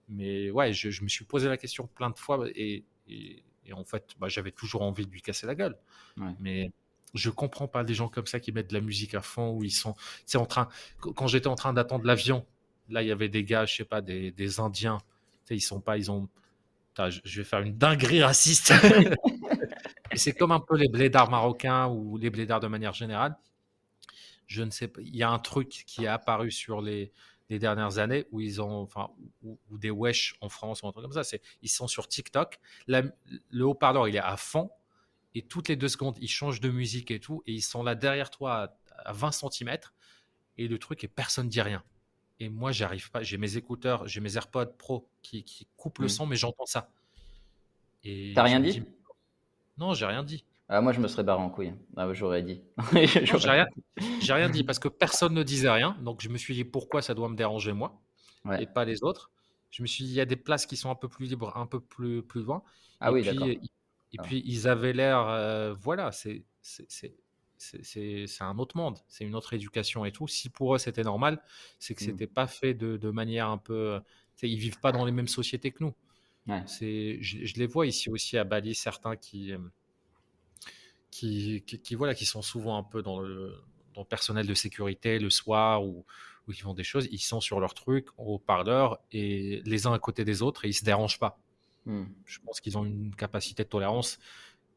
[0.09, 3.43] mais ouais, je, je, me suis posé la question plein de fois et, et,
[3.73, 5.77] en fait, bah, j'avais toujours envie de lui casser la gueule.
[6.41, 6.71] Mais
[7.15, 9.65] je comprends pas des gens comme ça qui mettent de la musique à fond où
[9.65, 9.95] ils sont,
[10.27, 10.69] c'est en train,
[11.01, 12.45] quand j'étais en train d'attendre l'avion,
[12.89, 14.99] là il y avait des gars, je sais pas, des, des Indiens,
[15.51, 16.29] ils sont pas, ils ont,
[16.99, 18.73] je vais faire une dinguerie raciste.
[20.15, 23.37] C'est comme un peu les blédards marocains ou les blédards de manière générale.
[24.47, 27.13] Je ne sais pas, il y a un truc qui est apparu sur les,
[27.49, 29.11] les dernières années où ils ont, enfin,
[29.43, 31.25] ou, des wesh en France ou un truc comme ça.
[31.25, 32.59] C'est, ils sont sur TikTok.
[32.87, 34.71] le haut-parleur, il est à fond
[35.37, 37.95] et toutes les deux secondes, ils changent de musique et tout, et ils sont là
[37.95, 39.77] derrière toi à, 20 cm,
[40.57, 41.83] et le truc, et personne dit rien.
[42.41, 45.45] Et moi, j'arrive pas, j'ai mes écouteurs, j'ai mes AirPods Pro qui,
[45.77, 46.09] coupent le mmh.
[46.09, 46.91] son, mais j'entends ça.
[48.03, 48.83] Et T'as rien dit
[49.77, 50.47] Non, j'ai rien dit.
[50.71, 51.75] Ah, moi, je me serais barré en couille.
[51.99, 52.63] Ah, j'aurais dit.
[52.95, 53.67] j'ai rien,
[54.23, 55.99] rien, dit parce que personne ne disait rien.
[56.01, 58.01] Donc, je me suis dit pourquoi ça doit me déranger moi
[58.59, 59.31] et pas les autres?
[59.71, 61.55] Je me suis dit il y a des places qui sont un peu plus libres,
[61.57, 62.63] un peu plus, plus loin.
[63.01, 63.49] Ah oui, d'accord.
[64.13, 64.23] Et ah.
[64.23, 66.45] puis, ils avaient l'air, voilà, c'est
[68.41, 70.29] un autre monde, c'est une autre éducation et tout.
[70.29, 71.43] Si pour eux c'était normal,
[71.79, 72.07] c'est que mmh.
[72.07, 74.01] c'était pas fait de, de, manière un peu.
[74.43, 75.95] Ils vivent pas dans les mêmes sociétés que nous.
[76.67, 79.53] C'est, je, les vois ici aussi à Bali, certains qui,
[81.11, 83.55] qui, qui, voilà, qui sont souvent un peu dans le,
[83.95, 86.05] dans le personnel de sécurité le soir ou,
[86.47, 87.09] ou qui font des choses.
[87.11, 90.69] Ils sont sur leur truc, au parleur, et les uns à côté des autres, et
[90.69, 91.39] ils se dérangent pas.
[91.87, 92.05] Hmm.
[92.25, 94.19] Je pense qu'ils ont une capacité de tolérance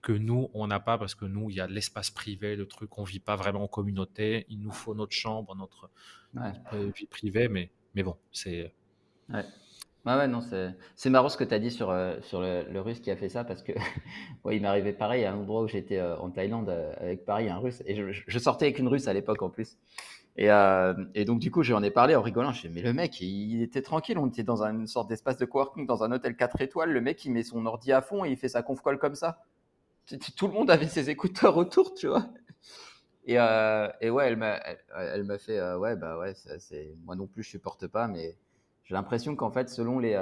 [0.01, 2.97] que nous, on n'a pas parce que nous, il y a l'espace privé, le truc,
[2.97, 4.45] on vit pas vraiment en communauté.
[4.49, 5.89] Il nous faut notre chambre, notre,
[6.95, 8.73] vie privée, mais, mais bon, c'est.
[9.29, 9.43] Ouais.
[10.05, 10.41] ouais, non,
[10.95, 13.29] c'est marrant ce que tu as dit sur, euh, sur le, russe qui a fait
[13.29, 13.73] ça parce que
[14.43, 17.49] ouais, il m'arrivait pareil à un endroit où j'étais euh, en Thaïlande euh, avec pareil
[17.49, 19.77] un russe et je, je sortais avec une russe à l'époque en plus.
[20.37, 22.51] Euh, et, donc, du coup, j'en ai parlé en rigolant.
[22.53, 24.17] Je dit, mais le mec, il était tranquille.
[24.17, 26.91] On était dans une sorte d'espace de coworking, dans un hôtel 4 étoiles.
[26.91, 29.15] Le mec, il met son ordi à fond et il fait sa conf call comme
[29.15, 29.43] ça.
[30.35, 32.25] Tout le monde avait ses écouteurs autour, tu vois.
[33.25, 34.59] Et, euh, ouais, elle m'a,
[34.95, 36.33] elle, m'a fait, euh, ouais, bah ouais,
[37.03, 38.35] moi non plus, je supporte pas, mais
[38.85, 40.19] j'ai l'impression qu'en fait, selon les,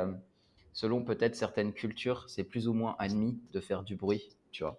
[0.73, 4.77] selon peut-être certaines cultures, c'est plus ou moins admis de faire du bruit, tu vois.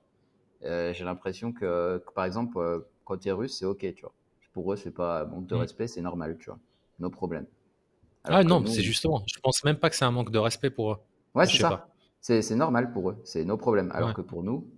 [0.61, 4.13] j'ai l'impression que, par exemple, quand tu es russe, c'est ok, tu vois
[4.59, 5.61] pour eux, c'est pas manque de mm.
[5.61, 6.59] respect, c'est normal, tu vois.
[6.99, 7.47] Nos problèmes.
[8.25, 9.23] ah non, c'est justement.
[9.33, 10.97] Je pense même pas que c'est un manque de respect pour eux.
[11.33, 11.89] Ouais, c'est ça.
[12.21, 13.93] C'est normal pour eux, c'est nos problèmes.
[13.93, 14.69] Alors que pour nous,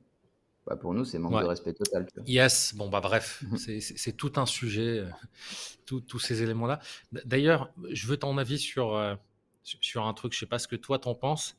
[0.66, 2.06] bah pour nous, c'est manque de respect total.
[2.26, 6.78] Yes, bon, bah bref, c'est tout un sujet, euh, tous ces éléments-là.
[7.24, 9.14] D'ailleurs, je veux ton avis sur, euh,
[9.62, 11.56] sur un truc, je sais pas ce que toi t'en penses,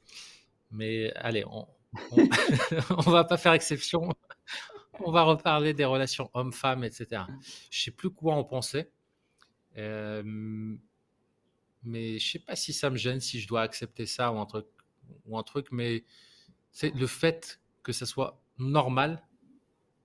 [0.69, 1.65] mais allez, on,
[2.12, 2.17] on,
[3.07, 4.13] on va pas faire exception
[4.99, 7.23] on va reparler des relations hommes-femmes, etc.
[7.69, 8.89] Je sais plus quoi en penser.
[9.77, 10.75] Euh,
[11.84, 14.45] mais je sais pas si ça me gêne, si je dois accepter ça ou un
[14.45, 14.65] truc,
[15.25, 16.04] ou un truc mais
[16.71, 19.23] c'est le fait que ça soit normal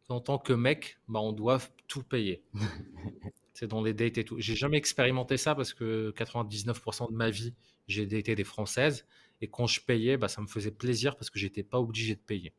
[0.09, 2.43] en tant que mec, bah, on doit tout payer.
[3.55, 4.37] c'est dans les dates et tout.
[4.39, 7.55] J'ai jamais expérimenté ça parce que 99% de ma vie,
[7.89, 9.07] j'ai daté des Françaises
[9.41, 12.21] et quand je payais, bah, ça me faisait plaisir parce que j'étais pas obligé de
[12.21, 12.53] payer.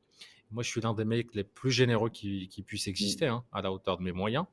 [0.51, 3.61] Moi, je suis l'un des mecs les plus généreux qui, qui puissent exister, hein, à
[3.61, 4.45] la hauteur de mes moyens.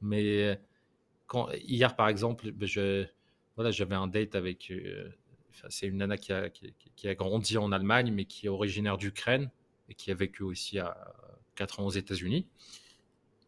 [0.00, 0.58] Mais
[1.26, 3.06] quand, hier, par exemple, ben, je,
[3.56, 4.70] voilà, j'avais un date avec.
[4.70, 5.08] Euh,
[5.68, 9.50] c'est une nana qui a, qui, a, grandi en Allemagne, mais qui est originaire d'Ukraine
[9.88, 10.96] et qui a vécu aussi à
[11.54, 12.46] 4 ans aux États-Unis.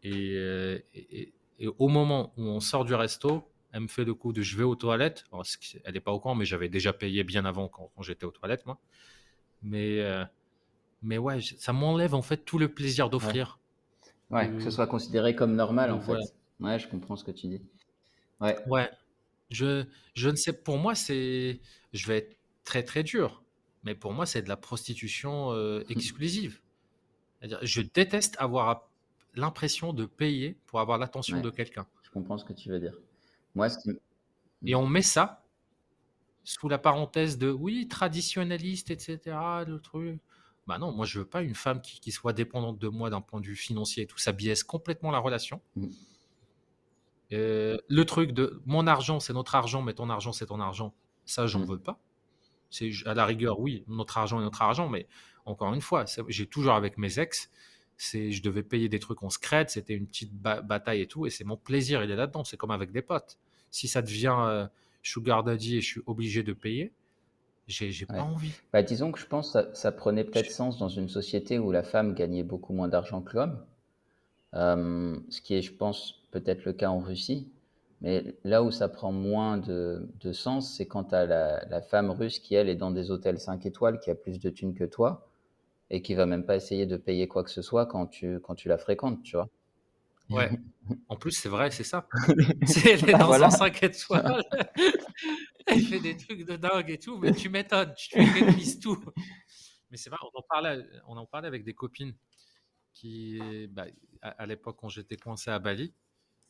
[0.05, 4.33] Euh, et, et, au moment où on sort du resto, elle me fait le coup
[4.33, 5.25] de je vais aux toilettes.
[5.85, 8.65] elle n'est pas au courant, mais j'avais déjà payé bien avant quand, j'étais aux toilettes,
[8.67, 8.79] moi.
[9.63, 10.01] Mais.
[10.01, 10.25] Euh,
[11.05, 13.61] mais ouais, ça m'enlève en fait tout le plaisir d'offrir.
[14.31, 16.17] Ouais, que ce soit considéré comme normal en fait.
[16.61, 17.63] Ouais, je comprends ce que tu dis.
[18.41, 18.57] Ouais.
[18.67, 18.91] Ouais.
[19.51, 21.61] Je, je ne sais, pour moi, c'est.
[21.93, 23.45] Je vais être très très dur,
[23.85, 26.61] mais pour moi, c'est de la prostitution euh, exclusive.
[27.39, 28.89] C'est-à-dire, je déteste avoir
[29.35, 31.87] l'impression de payer pour avoir l'attention de quelqu'un.
[32.03, 32.95] Je comprends ce que tu veux dire.
[33.55, 33.69] Moi,
[34.65, 35.45] Et on met ça
[36.45, 39.19] sous la parenthèse de oui, traditionnaliste, etc.
[39.67, 40.21] Le truc.
[40.67, 43.41] Bah non, moi je veux pas une femme qui, soit dépendante de moi d'un point
[43.41, 44.19] de vue financier et tout.
[44.19, 45.61] Ça biaise complètement la relation.
[45.77, 45.89] Mm.
[47.31, 50.95] le truc de mon argent, c'est notre argent, mais ton argent, c'est ton argent.
[51.27, 51.65] Ça, j'en mmh.
[51.65, 51.99] veux pas.
[52.71, 55.07] C'est à la rigueur, oui, notre argent est notre argent, mais
[55.47, 57.51] encore une fois, j'ai toujours avec mes ex,
[57.97, 61.31] c'est je devais payer des trucs en secret, c'était une petite bataille et tout, et
[61.31, 62.45] c'est mon plaisir, il est là-dedans.
[62.45, 63.39] C'est comme avec des potes.
[63.71, 64.67] Si ça devient euh,
[65.03, 66.93] sugar daddy et je suis obligé de payer,
[67.67, 68.53] j'ai pas envie.
[68.73, 71.83] Bah, disons que je pense que ça, prenait peut-être sens dans une société où la
[71.83, 73.65] femme gagnait beaucoup moins d'argent que l'homme.
[74.55, 77.51] Euh, ce qui est, je pense, peut-être le cas en Russie.
[78.01, 82.39] Mais là où ça prend moins de, sens, c'est quand tu as la, femme russe
[82.39, 85.27] qui, elle, est dans des hôtels 5 étoiles, qui a plus de thunes que toi,
[85.91, 88.55] et qui va même pas essayer de payer quoi que ce soit quand tu, quand
[88.55, 89.49] tu la fréquentes, tu vois.
[90.31, 90.51] Ouais.
[91.09, 92.07] En plus, c'est vrai, c'est ça.
[92.85, 94.43] elle est dans un 5 étoiles.
[95.67, 99.03] elle fait des trucs de dingue et tout, mais tu m'étonnes, tu économises tout.
[99.91, 102.15] Mais c'est vrai, on en, parlait, on en parlait avec des copines
[102.93, 103.87] qui, bah,
[104.21, 105.95] à l'époque, quand j'étais coincé à Bali,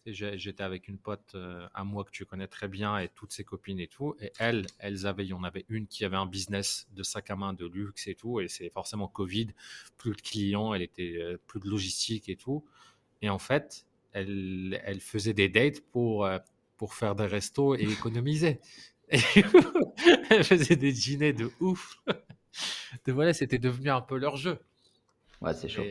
[0.07, 3.43] J'étais avec une pote euh, à moi que tu connais très bien et toutes ses
[3.43, 4.15] copines et tout.
[4.21, 7.31] Et elles, elles avaient, il y en avait une qui avait un business de sac
[7.31, 8.39] à main de luxe et tout.
[8.41, 9.49] Et c'est forcément Covid,
[9.97, 12.67] plus de clients, elle était euh, plus de logistique et tout.
[13.25, 16.39] Et en fait, elle, elle faisait des dates pour, euh,
[16.77, 18.61] pour faire des restos et économiser.
[19.09, 22.03] elle faisait des dîners de ouf.
[23.07, 24.59] de voilà, c'était devenu un peu leur jeu.
[25.41, 25.85] Ouais, c'est chaud.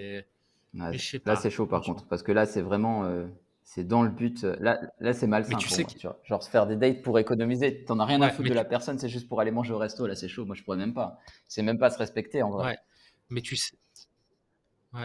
[0.74, 3.28] là, c'est chaud par contre, parce que là, c'est vraiment
[3.64, 4.44] c'est dans le but.
[4.44, 5.58] Euh, là, là c'est malsain.
[5.58, 6.20] tu sais tu vois.
[6.24, 7.84] Genre se faire des dates pour économiser.
[7.86, 10.06] T'en as rien à foutre de la personne, c'est juste pour aller manger au resto.
[10.06, 10.46] Là, c'est chaud.
[10.46, 11.20] Moi, je pourrais même pas.
[11.48, 12.68] C'est même pas se respecter en vrai.
[12.68, 12.78] Ouais.
[13.30, 13.76] Mais tu sais,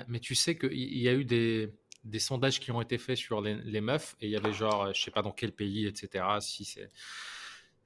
[0.09, 1.73] mais tu sais qu'il y a eu des,
[2.09, 4.93] des, sondages qui ont été faits sur les, les, meufs et il y avait genre,
[4.95, 6.25] je sais pas dans quel pays, etc.
[6.41, 6.89] Si c'est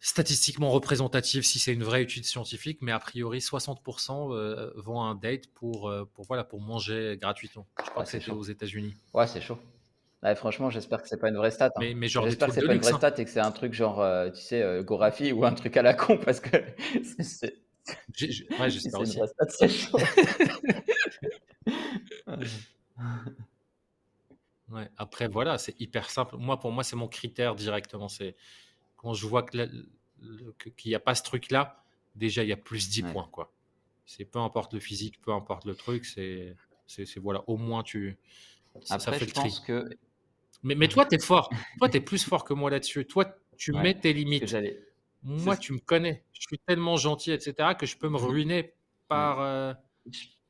[0.00, 5.04] statistiquement représentatif, si c'est une vraie étude scientifique, mais a priori 60% euh, vont à
[5.04, 7.66] un date pour, euh, pour, voilà, pour manger gratuitement.
[7.84, 8.94] Je crois que c'était aux États-Unis.
[9.14, 9.58] Ouais, c'est chaud
[10.36, 11.72] franchement, j'espère que c'est pas une vraie stat.
[11.76, 11.92] Hein.
[11.96, 12.98] Mais, j'espère que c'est pas une vraie hein.
[12.98, 15.76] stat et que c'est un truc genre, euh, tu sais, euh, Gorafi ou un truc
[15.76, 16.56] à la con parce que
[17.20, 17.54] c'est.
[18.60, 19.16] Ouais, j'espère aussi.
[19.16, 19.98] Une vraie stat, c'est chaud.
[24.72, 26.36] ouais, après, voilà, c'est hyper simple.
[26.36, 28.08] Moi, pour moi, c'est mon critère directement.
[28.08, 28.36] C'est
[28.96, 29.84] quand je vois qu'il
[30.86, 33.52] n'y a pas ce truc-là, déjà, il y a plus 10 points, quoi.
[34.04, 36.56] C'est peu importe le physique, peu importe le truc, c'est,
[37.16, 38.18] voilà, au moins tu.
[38.74, 39.88] Après, ça fait je pense que
[40.62, 41.50] mais, toi, tu es fort.
[41.78, 43.04] Toi, tu es plus fort que moi là-dessus.
[43.06, 44.54] Toi, tu mets tes limites.
[45.22, 46.24] Moi, tu me connais.
[46.32, 48.74] Je suis tellement gentil, etc., que je peux me ruiner
[49.08, 49.40] par.
[49.40, 49.74] Euh,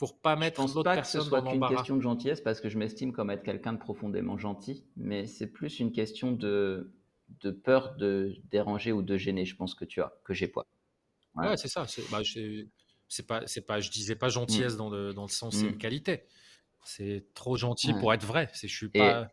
[0.02, 2.68] pour pas mettre je pense pas que ce soit qu'une question de gentillesse parce que
[2.68, 6.92] je m'estime comme être quelqu'un de profondément gentil, mais c'est plus une question de,
[7.40, 10.66] de peur de déranger ou de gêner, je pense que tu as, que j'ai pas.
[11.36, 11.86] Ouais, c'est ça.
[11.86, 12.18] C'est bah,
[13.28, 14.78] pas, c'est pas, je disais pas gentillesse mm.
[14.78, 15.68] dans, le, dans le sens, c'est mm.
[15.68, 16.24] une qualité.
[16.84, 18.50] C'est trop gentil pour être vrai.
[18.54, 19.28] C'est, je suis pas.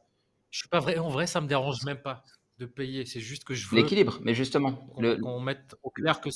[0.51, 0.99] Je suis pas vrai.
[0.99, 2.23] En vrai, ça me dérange même pas
[2.59, 3.07] de payer.
[3.07, 3.77] C'est juste que je veux.
[3.77, 4.73] L'équilibre, mais justement.
[4.73, 5.39] Qu'on le...
[5.43, 6.29] mette au clair que,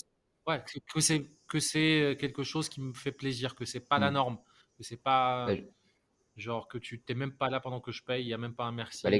[0.47, 3.99] ouais, que, c'est que c'est euh, quelque chose qui me fait plaisir, que c'est pas
[3.99, 4.13] la mmh.
[4.13, 4.37] norme,
[4.77, 5.47] que c'est pas
[6.35, 8.55] genre que tu t'es même pas là pendant que je paye, il y a même
[8.55, 9.03] pas un merci.
[9.03, 9.11] Bah,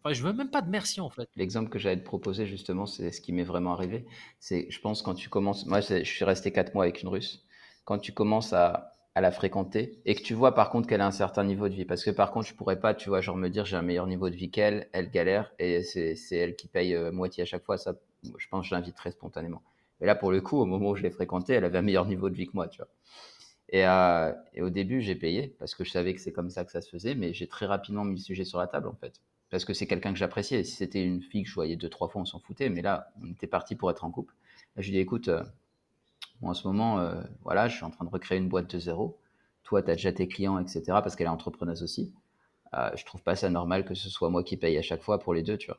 [0.00, 1.28] enfin, je veux même pas de merci en fait.
[1.34, 4.06] L'exemple que j'allais te proposer justement, c'est ce qui m'est vraiment arrivé.
[4.38, 5.66] C'est, je pense, quand tu commences.
[5.66, 7.44] Moi, je suis resté quatre mois avec une Russe.
[7.84, 11.06] Quand tu commences à à la fréquenter et que tu vois par contre qu'elle a
[11.06, 13.38] un certain niveau de vie parce que par contre je pourrais pas tu vois genre
[13.38, 16.68] me dire j'ai un meilleur niveau de vie qu'elle elle galère et c'est elle qui
[16.68, 19.62] paye euh, moitié à chaque fois ça je pense que je l'inviterais spontanément
[20.00, 22.06] mais là pour le coup au moment où je l'ai fréquentée elle avait un meilleur
[22.06, 22.88] niveau de vie que moi tu vois
[23.70, 26.64] et, euh, et au début j'ai payé parce que je savais que c'est comme ça
[26.64, 28.94] que ça se faisait mais j'ai très rapidement mis le sujet sur la table en
[28.94, 31.88] fait parce que c'est quelqu'un que j'appréciais si c'était une fille que je voyais deux
[31.88, 34.34] trois fois on s'en foutait mais là on était parti pour être en couple
[34.76, 35.42] je lui ai dit écoute euh,
[36.42, 39.18] en ce moment, euh, voilà, je suis en train de recréer une boîte de zéro.
[39.62, 40.84] Toi, tu as déjà tes clients, etc.
[40.86, 42.12] Parce qu'elle est entrepreneuse aussi.
[42.74, 45.18] Euh, je trouve pas ça normal que ce soit moi qui paye à chaque fois
[45.18, 45.78] pour les deux, tu vois.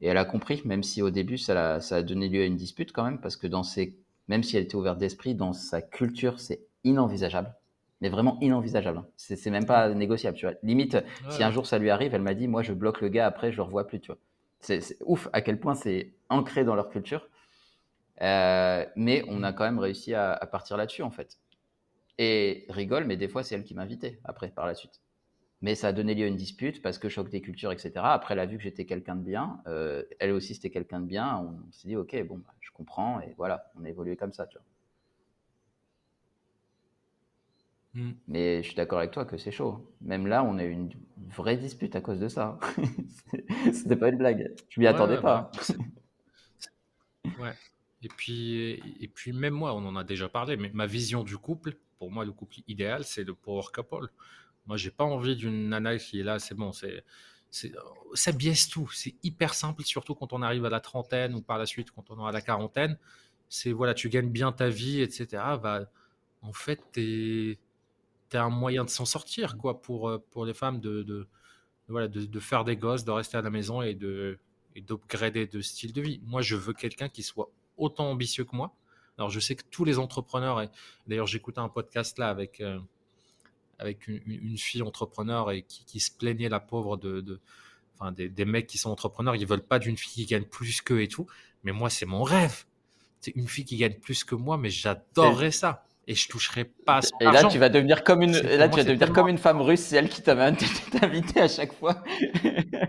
[0.00, 2.44] Et elle a compris, même si au début, ça a, ça a donné lieu à
[2.44, 3.96] une dispute quand même, parce que dans ses,
[4.28, 7.54] même si elle était ouverte d'esprit, dans sa culture, c'est inenvisageable.
[8.00, 9.02] Mais vraiment inenvisageable.
[9.16, 10.54] C'est même pas négociable, tu vois.
[10.62, 10.98] Limite,
[11.30, 13.50] si un jour ça lui arrive, elle m'a dit, moi, je bloque le gars après,
[13.50, 14.18] je le revois plus, tu vois.
[14.60, 17.28] C'est ouf à quel point c'est ancré dans leur culture.
[18.20, 21.38] Euh, mais on a quand même réussi à, partir là-dessus, en fait.
[22.18, 25.00] Et rigole, mais des fois, c'est elle qui m'invitait après, par la suite.
[25.60, 27.92] Mais ça a donné lieu à une dispute parce que choc des cultures, etc.
[27.96, 29.60] Après, elle a vu que j'étais quelqu'un de bien.
[29.66, 31.38] Euh, elle aussi, c'était quelqu'un de bien.
[31.38, 33.20] On, s'est dit, OK, bon, bah, je comprends.
[33.20, 34.64] Et voilà, on a évolué comme ça, tu vois.
[37.94, 38.12] Hmm.
[38.28, 39.92] Mais je suis d'accord avec toi que c'est chaud.
[40.00, 40.92] Même là, on a eu une
[41.28, 42.58] vraie dispute à cause de ça.
[43.72, 44.54] C'était pas une blague.
[44.68, 45.50] Je m'y attendais pas.
[47.24, 47.54] Bah, ouais.
[48.02, 51.36] Et puis, et puis même moi, on en a déjà parlé, mais ma vision du
[51.36, 54.10] couple, pour moi, le couple idéal, c'est le power couple.
[54.68, 57.02] Moi, j'ai pas envie d'une nana qui est là, c'est bon, c'est,
[57.50, 58.88] ça biaise tout.
[58.92, 62.10] C'est hyper simple, surtout quand on arrive à la trentaine ou par la suite quand
[62.10, 62.98] on est à la quarantaine.
[63.48, 65.42] C'est voilà, tu gagnes bien ta vie, etc.
[65.62, 65.90] Bah,
[66.42, 67.58] en fait, tu
[68.32, 71.26] es, un moyen de s'en sortir, quoi, pour, euh, pour les femmes de,
[71.88, 74.38] voilà, de, faire des gosses, de rester à la maison et de
[74.76, 76.20] et d'upgrader de style de vie.
[76.24, 78.76] Moi, je veux quelqu'un qui soit autant ambitieux que moi.
[79.16, 80.68] Alors, je sais que tous les entrepreneurs, et
[81.06, 82.78] d'ailleurs, j'écoutais un podcast là avec, euh,
[83.78, 87.40] avec une, fille entrepreneur et qui, se plaignait, la pauvre, de, de
[87.98, 90.80] enfin, des, des, mecs qui sont entrepreneurs, ils veulent pas d'une fille qui gagne plus
[90.80, 91.26] qu'eux et tout.
[91.64, 92.64] Mais moi, c'est mon rêve.
[93.20, 95.84] C'est une fille qui gagne plus que moi, mais j'adorerais ça.
[96.06, 99.12] Et je toucherais pas Et là, tu vas devenir comme une, là, tu vas devenir
[99.12, 100.32] comme une femme russe, c'est elle qui t'a
[101.02, 102.02] invité à chaque fois.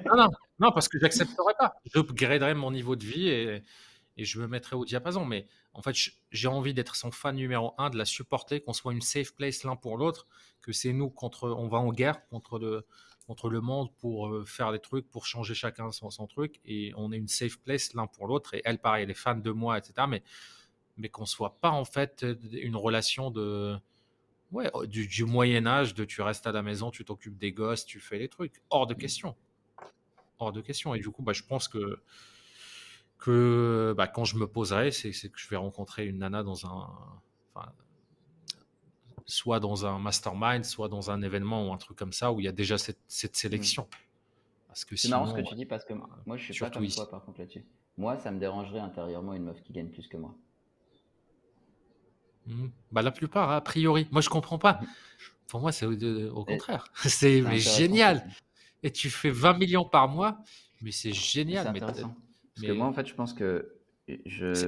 [0.06, 0.30] non, non,
[0.60, 1.74] non, parce que j'accepterais pas.
[1.94, 3.64] J'upgraderais mon niveau de vie et,
[4.20, 5.26] et je me mettrais au diapason.
[5.26, 5.96] Mais en fait,
[6.30, 9.64] j'ai envie d'être son fan numéro un, de la supporter, qu'on soit une safe place
[9.64, 10.28] l'un pour l'autre,
[10.62, 12.86] que c'est nous contre, on va en guerre contre le,
[13.28, 16.92] contre le monde pour euh, faire des trucs, pour changer chacun son, son truc, et
[16.98, 18.54] on est une safe place l'un pour l'autre.
[18.54, 20.06] Et elle, pareil, elle est fan de moi, etc.
[20.10, 20.22] Mais,
[20.98, 23.78] mais qu'on soit pas en fait une relation de,
[24.52, 27.86] ouais, du, du Moyen Âge, de tu restes à la maison, tu t'occupes des gosses,
[27.86, 29.38] tu fais les trucs, hors de question,
[30.40, 30.94] hors de question.
[30.94, 32.02] Et du coup, bah, je pense que
[33.20, 36.90] que bah, quand je me poserai, c'est que je vais rencontrer une nana dans un.
[39.26, 42.46] soit dans un mastermind, soit dans un événement ou un truc comme ça où il
[42.46, 43.36] y a déjà cette, cette mmh.
[43.36, 43.88] sélection.
[44.68, 45.94] Parce que c'est marrant ce que tu dis parce que
[46.26, 47.66] moi je suis pas comme toi par contre là-dessus.
[47.98, 50.34] Moi ça me dérangerait intérieurement une meuf qui gagne plus que moi.
[52.48, 52.68] Mmh.
[52.92, 54.08] Bah, la plupart, a priori.
[54.12, 54.80] Moi je comprends pas.
[55.48, 56.86] Pour moi c'est au, contraire.
[57.04, 58.24] C'est génial.
[58.82, 60.38] Et tu fais 20 millions par mois,
[60.82, 61.70] mais c'est génial.
[61.74, 61.82] Mais
[62.60, 63.76] parce que moi, en fait, je pense que
[64.26, 64.68] je,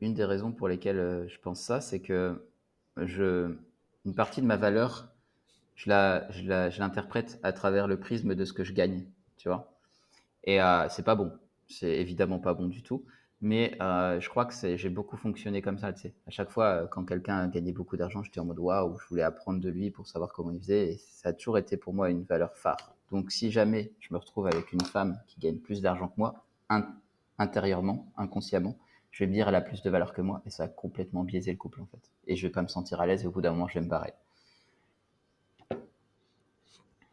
[0.00, 2.48] une des raisons pour lesquelles euh, je pense ça, c'est que
[2.96, 3.54] je,
[4.04, 5.12] une partie de ma valeur,
[5.74, 9.04] je la, je l'interprète à travers le prisme de ce que je gagne,
[9.36, 9.76] tu vois.
[10.44, 11.32] Et euh, c'est pas bon.
[11.68, 13.04] C'est évidemment pas bon du tout.
[13.42, 16.14] Mais euh, je crois que j'ai beaucoup fonctionné comme ça, tu sais.
[16.26, 19.22] À chaque fois, euh, quand quelqu'un gagnait beaucoup d'argent, j'étais en mode waouh, je voulais
[19.22, 20.92] apprendre de lui pour savoir comment il faisait.
[20.92, 22.94] Et ça a toujours été pour moi une valeur phare.
[23.10, 26.46] Donc, si jamais je me retrouve avec une femme qui gagne plus d'argent que moi,
[26.70, 26.86] un,
[27.38, 28.78] intérieurement, inconsciemment,
[29.10, 31.24] je vais me dire elle a plus de valeur que moi et ça a complètement
[31.24, 32.10] biaisé le couple en fait.
[32.26, 33.84] Et je vais pas me sentir à l'aise et au bout d'un moment je vais
[33.84, 34.12] me barrer.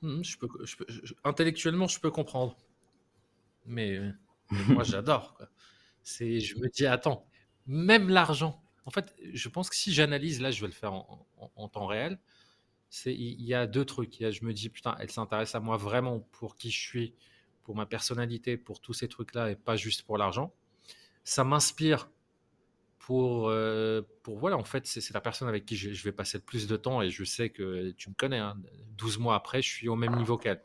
[0.01, 0.49] Hmm, je peux,
[1.23, 2.57] intellectuellement je peux comprendre,
[3.65, 4.11] mais, euh,
[4.67, 5.37] moi j'adore.
[6.03, 7.25] C'est, je me dis attends,
[7.67, 8.61] même l'argent.
[8.85, 12.19] En fait, je pense que si j'analyse, là je vais le faire en, temps réel,
[12.89, 14.19] c'est il y, a deux trucs.
[14.19, 16.79] Il y a, je me dis putain, elle s'intéresse à moi vraiment pour qui je
[16.79, 17.15] suis
[17.63, 20.53] pour ma personnalité, pour tous ces trucs-là et pas juste pour l'argent.
[21.23, 22.09] Ça m'inspire
[22.99, 26.43] pour, euh, pour voilà, en fait, c'est la personne avec qui je, vais passer le
[26.43, 28.41] plus de temps et je sais que tu me connais,
[28.97, 30.61] 12 hein, mois après, je suis au même niveau qu'elle.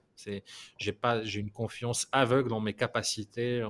[0.78, 3.64] J'ai une confiance aveugle en mes capacités,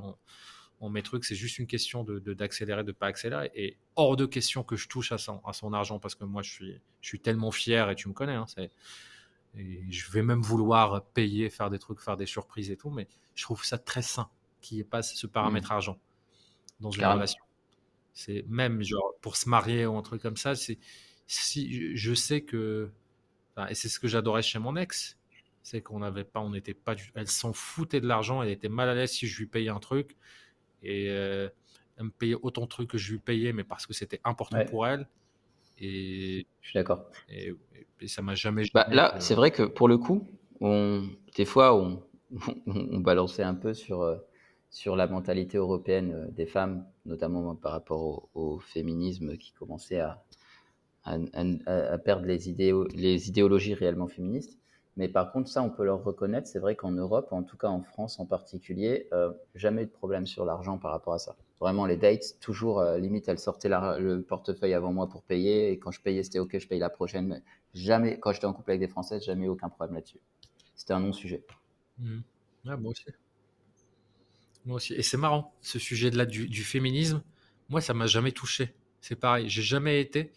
[0.81, 1.25] en, mes trucs.
[1.25, 3.51] C'est juste une question d'accélérer, de, de, pas accélérer.
[3.55, 6.43] Et hors de question que je touche à son, à son argent parce que moi,
[6.43, 8.35] je suis, je suis tellement fier et tu me connais.
[8.35, 8.71] Hein, c'est
[9.57, 13.09] et je vais même vouloir payer, faire des trucs, faire des surprises et tout, mais
[13.35, 14.31] je trouve ça très sain
[14.61, 15.75] qu'il n'y ait pas ce paramètre mmh.
[15.75, 16.01] argent
[16.81, 17.45] dans une relation.
[18.13, 20.79] C'est même genre pour se marier ou un truc comme ça, c'est
[21.27, 22.91] si je sais que
[23.69, 25.19] et c'est ce que j'adorais chez mon ex,
[25.63, 28.89] c'est qu'on n'avait pas, on n'était pas, elle s'en foutait de l'argent, elle était mal
[28.89, 30.17] à l'aise si je lui payais un truc
[30.83, 31.49] et euh,
[31.97, 34.65] elle me payait autant de trucs que je lui payais, mais parce que c'était important
[34.65, 35.09] pour elle.
[35.81, 37.07] Et je suis d'accord.
[37.29, 37.55] Et,
[38.07, 38.65] ça m'a jamais.
[38.73, 40.29] Bah, là, c'est vrai que pour le coup,
[40.61, 41.05] on,
[41.37, 42.03] des fois, on,
[42.67, 44.17] on, balançait un peu sur, euh,
[44.71, 50.23] sur la mentalité européenne euh, des femmes, notamment par rapport au, féminisme qui commençait à,
[51.05, 51.17] à,
[51.67, 54.59] à, perdre les, idées, les idéologies réellement féministes.
[54.97, 56.49] Mais par contre, ça, on peut leur reconnaître.
[56.49, 59.93] C'est vrai qu'en Europe, en tout cas en France en particulier, euh, jamais eu de
[59.93, 61.37] problème sur l'argent par rapport à ça.
[61.61, 65.73] Vraiment, les dates, toujours, euh, limite, elles sortaient le portefeuille avant moi pour payer.
[65.73, 67.27] Et quand je payais, c'était OK, je paye la prochaine.
[67.27, 67.43] Mais
[67.75, 70.21] jamais, quand j'étais en couple avec des Françaises, jamais eu aucun problème là-dessus.
[70.77, 71.45] C'était un non-sujet.
[71.99, 72.21] Mmh.
[72.65, 73.05] moi aussi.
[74.65, 74.95] Moi aussi.
[74.95, 77.23] Et c'est marrant, ce sujet-là du, féminisme.
[77.69, 78.75] Moi, ça m'a jamais touché.
[79.01, 79.49] C'est pareil.
[79.49, 80.31] J'ai jamais été.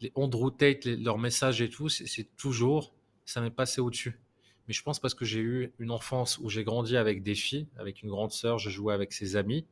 [0.00, 2.92] Les Andrew Tate, leurs messages et tout, c'est toujours
[3.26, 4.18] ça m'est passé au-dessus.
[4.66, 7.66] Mais je pense parce que j'ai eu une enfance où j'ai grandi avec des filles,
[7.76, 9.66] avec une grande sœur, je jouais avec ses amis.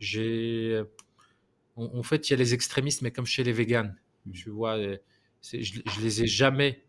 [0.00, 0.82] J'ai,
[1.76, 3.96] en, fait, il y a les extrémistes, mais comme chez les véganes,
[4.32, 4.96] tu vois, je,
[5.62, 6.82] je les ai jamais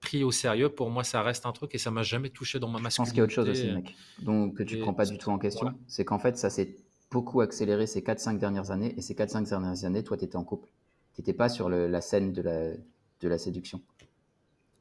[0.00, 0.70] pris au sérieux.
[0.70, 2.92] Pour moi, ça reste un truc et ça m'a jamais touché dans ma masculinité.
[2.92, 5.06] Je pense qu'il y a autre chose aussi, mec, donc que tu ne prends pas
[5.06, 5.74] du tout en question.
[5.86, 6.76] C'est qu'en fait, ça c'est
[7.12, 8.94] beaucoup accéléré ces 4-5 dernières années.
[8.96, 10.68] Et ces 4-5 dernières années, toi, tu étais en couple.
[11.14, 13.80] Tu n'étais pas sur la scène de la, de la séduction.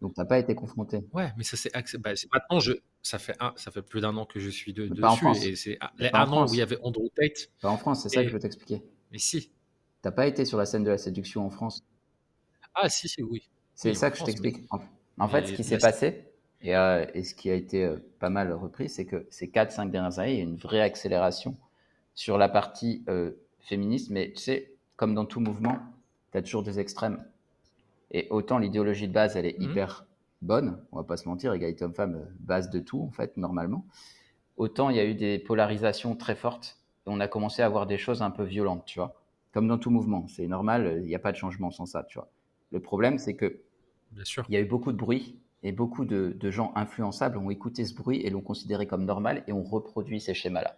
[0.01, 1.05] Donc, tu n'as pas été confronté.
[1.13, 1.71] Ouais, mais ça, c'est.
[1.99, 4.87] Bah, maintenant, je, ça, fait un, ça fait plus d'un an que je suis de,
[4.87, 5.01] dessus.
[5.01, 5.43] Pas en France.
[5.43, 5.79] Et c'est
[6.13, 7.49] un an où il y avait Andrew Tate.
[7.61, 8.83] Pas en France, c'est ça que je veux t'expliquer.
[9.11, 9.49] Mais si.
[9.49, 11.83] Tu n'as pas été sur la scène de la séduction en France?
[12.73, 13.47] Ah, si, si, oui.
[13.75, 14.57] C'est ça que je t'explique.
[15.17, 16.25] En, fait, ce qui s'est passé,
[16.61, 19.91] et, euh, et, ce qui a été euh, pas mal repris, c'est que ces 4-5
[19.91, 21.57] dernières années, il y a une vraie accélération
[22.15, 24.09] sur la partie euh, féministe.
[24.09, 25.79] Mais tu sais, comme dans tout mouvement,
[26.31, 27.23] tu as toujours des extrêmes.
[28.11, 29.63] Et autant l'idéologie de base, elle est mmh.
[29.63, 30.05] hyper
[30.41, 33.85] bonne, on va pas se mentir, égalité homme-femme, base de tout, en fait, normalement.
[34.57, 36.77] Autant il y a eu des polarisations très fortes
[37.07, 39.15] et on a commencé à avoir des choses un peu violentes, tu vois.
[39.53, 42.17] Comme dans tout mouvement, c'est normal, il n'y a pas de changement sans ça, tu
[42.17, 42.29] vois.
[42.71, 43.61] Le problème, c'est que
[44.11, 44.45] Bien sûr.
[44.49, 47.93] il y a eu beaucoup de bruit et beaucoup de, gens influençables ont écouté ce
[47.93, 50.77] bruit et l'ont considéré comme normal et ont reproduit ces schémas-là.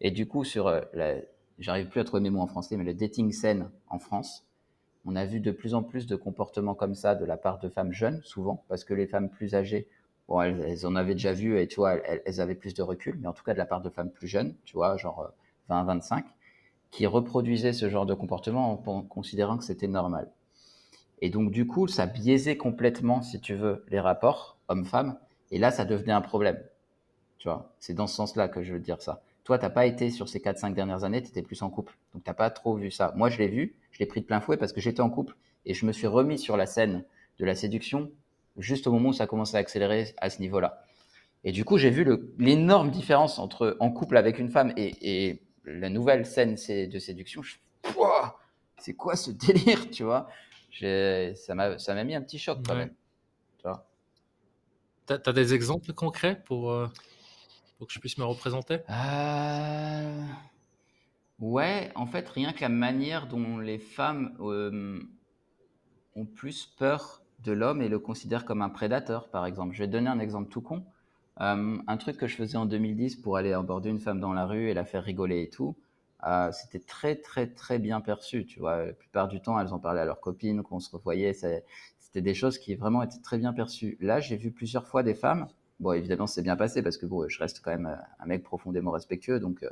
[0.00, 1.16] Et du coup, sur euh, la,
[1.58, 4.46] j'arrive plus à trouver mes mots en français, mais le dating scène en France,
[5.04, 7.68] on a vu de plus en plus de comportements comme ça de la part de
[7.68, 9.88] femmes jeunes, souvent, parce que les femmes plus âgées,
[10.28, 13.28] bon, elles, en avaient déjà vu et tu vois, elles, avaient plus de recul, mais
[13.28, 15.32] en tout cas de la part de femmes plus jeunes, tu vois, genre
[15.68, 16.22] 20-25, euh,
[16.90, 20.30] qui reproduisaient ce genre de comportement en considérant que c'était normal.
[21.22, 25.16] Et donc, du coup, ça biaisait complètement, si tu veux, les rapports hommes-femmes.
[25.52, 26.60] Et là, ça devenait un problème.
[27.38, 29.22] Tu vois, c'est dans ce sens-là que je veux dire ça.
[29.44, 31.96] Toi, tu n'as pas été sur ces 4-5 dernières années, tu étais plus en couple.
[32.14, 33.12] Donc, tu n'as pas trop vu ça.
[33.16, 35.34] Moi, je l'ai vu, je l'ai pris de plein fouet parce que j'étais en couple
[35.66, 37.04] et je me suis remis sur la scène
[37.38, 38.10] de la séduction
[38.58, 40.84] juste au moment où ça commençait à accélérer à ce niveau-là.
[41.44, 42.06] Et du coup, j'ai vu
[42.38, 47.42] l'énorme différence entre en couple avec une femme et, la nouvelle scène de séduction.
[47.42, 47.56] Je
[48.78, 50.28] c'est quoi ce délire, tu vois?
[50.72, 52.92] Ça m'a mis un petit choc quand même.
[55.06, 56.88] Tu as, des exemples concrets pour, euh,
[57.82, 58.78] pour que je puisse me représenter?
[58.90, 60.22] Euh...
[61.40, 65.00] Ouais, en fait, rien que la manière dont les femmes euh,
[66.14, 69.74] ont plus peur de l'homme et le considèrent comme un prédateur, par exemple.
[69.74, 70.84] Je vais donner un exemple tout con.
[71.40, 74.46] Euh, un truc que je faisais en 2010 pour aller aborder une femme dans la
[74.46, 75.74] rue et la faire rigoler et tout.
[76.52, 78.46] C'était très très très bien perçu.
[78.46, 81.32] Tu vois, la plupart du temps, elles en parlaient à leurs copines, qu'on se revoyait.
[81.32, 83.98] C'était des choses qui vraiment étaient très bien perçues.
[84.00, 85.48] Là, j'ai vu plusieurs fois des femmes.
[85.82, 88.42] Bon, évidemment, c'est bien passé parce que bon, je reste quand même euh, un mec
[88.42, 89.70] profondément respectueux, donc euh,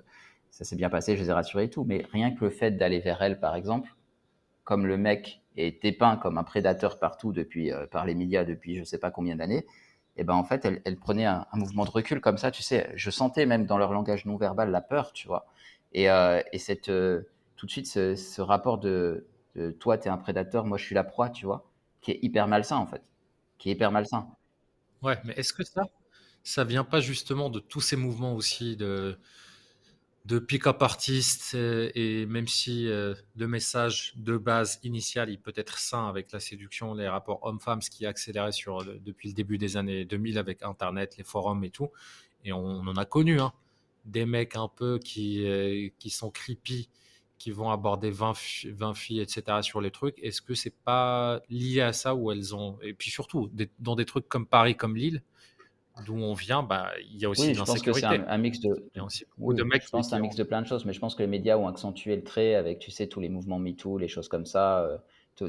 [0.50, 1.84] ça s'est bien passé, je les ai rassurées et tout.
[1.84, 3.94] Mais rien que le fait d'aller vers elles, par exemple,
[4.64, 8.84] comme le mec est dépeint comme un prédateur partout depuis par les médias depuis je
[8.84, 9.66] sais pas combien d'années,
[10.16, 12.50] et ben en fait, elle, elle prenait un, mouvement de recul comme ça.
[12.50, 15.46] Tu sais, je sentais même dans leur langage non verbal la peur, tu vois.
[15.92, 17.22] Et, euh, et cette, euh,
[17.56, 20.84] tout de suite, ce, ce rapport de, de toi, tu es un prédateur, moi, je
[20.84, 21.64] suis la proie, tu vois,
[22.00, 23.02] qui est hyper malsain, en fait.
[23.58, 24.28] Qui est hyper malsain.
[25.02, 25.84] Ouais, mais est-ce que ça,
[26.42, 29.18] ça vient pas justement de tous ces mouvements aussi de,
[30.26, 35.78] de pick-up artistes et, même si euh, le message de base initial il peut être
[35.78, 39.58] sain avec la séduction, les rapports hommes-femmes, ce qui a accéléré sur, depuis le début
[39.58, 41.90] des années 2000 avec Internet, les forums et tout,
[42.44, 43.52] et on, en a connu, hein,
[44.04, 46.88] des mecs un peu qui, euh, sont creepy,
[47.38, 48.34] qui vont aborder 20,
[48.66, 49.58] 20 filles, etc.
[49.62, 52.78] sur les trucs, est-ce que c'est pas lié à ça où elles ont.
[52.82, 55.22] Et puis surtout, dans des trucs comme Paris, comme Lille,
[56.06, 58.60] d'où on vient, bah, il y a aussi oui, je pense que c'est un, mix
[58.60, 58.90] de,
[59.38, 59.64] oui, de.
[59.64, 61.56] Je pense c'est un mix de plein de choses, mais je pense que les médias
[61.56, 64.80] ont accentué le trait avec, tu sais, tous les mouvements MeToo, les choses comme ça,
[64.80, 64.98] euh,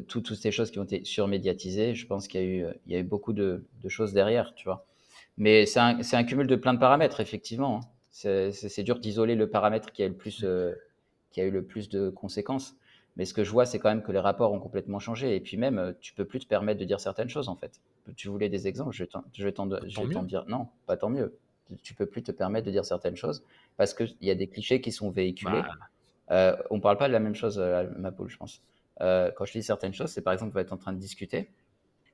[0.01, 1.95] toutes ces choses qui ont été surmédiatisées.
[1.95, 4.53] Je pense qu'il y a eu, il y a eu beaucoup de, de choses derrière,
[4.55, 4.85] tu vois.
[5.37, 7.77] Mais c'est un, un, cumul de plein de paramètres, effectivement.
[7.77, 10.73] Hein c'est dur d'isoler le paramètre qui a, le plus, euh,
[11.31, 12.75] qui a eu le plus de conséquences.
[13.17, 15.35] Mais ce que je vois, c'est quand même que les rapports ont complètement changé.
[15.35, 17.81] Et puis même, euh, tu peux plus te permettre de dire certaines choses, en fait.
[18.15, 19.03] Tu voulais des exemples, je
[19.43, 19.65] vais t'en
[20.23, 20.45] dire.
[20.47, 21.37] Non, pas tant mieux.
[21.83, 23.43] Tu peux plus te permettre de dire certaines choses
[23.77, 25.61] parce qu'il y a des clichés qui sont véhiculés.
[25.61, 25.75] Bah.
[26.31, 28.61] Euh, on ne parle pas de la même chose à ma poule, je pense.
[28.99, 31.49] quand je dis certaines choses, c'est par exemple, on va être en train de discuter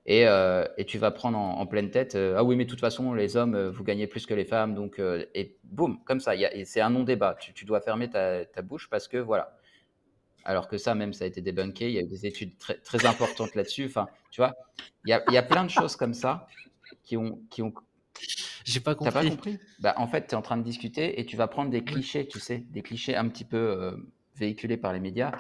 [0.09, 3.13] euh, et, tu vas prendre en, pleine tête, euh, ah oui, mais de toute façon,
[3.13, 6.33] les hommes, euh, vous gagnez plus que les femmes, donc, et boum, comme ça,
[6.63, 7.35] c'est un non-débat.
[7.39, 9.56] Tu, dois fermer ta, bouche parce que voilà.
[10.47, 12.75] Alors que ça, même, ça a été débunké, il y a eu des études très,
[12.75, 13.85] très importantes là-dessus.
[13.85, 14.55] Enfin, tu vois,
[15.05, 16.47] il y a, y a, plein de choses comme ça
[17.03, 17.39] qui ont.
[17.49, 17.73] Qui ont...
[18.65, 19.13] J'ai pas compris.
[19.13, 21.47] T'as pas compris bah, En fait, tu es en train de discuter et tu vas
[21.47, 23.95] prendre des clichés, tu sais, des clichés un petit peu
[24.35, 25.31] véhiculés par les médias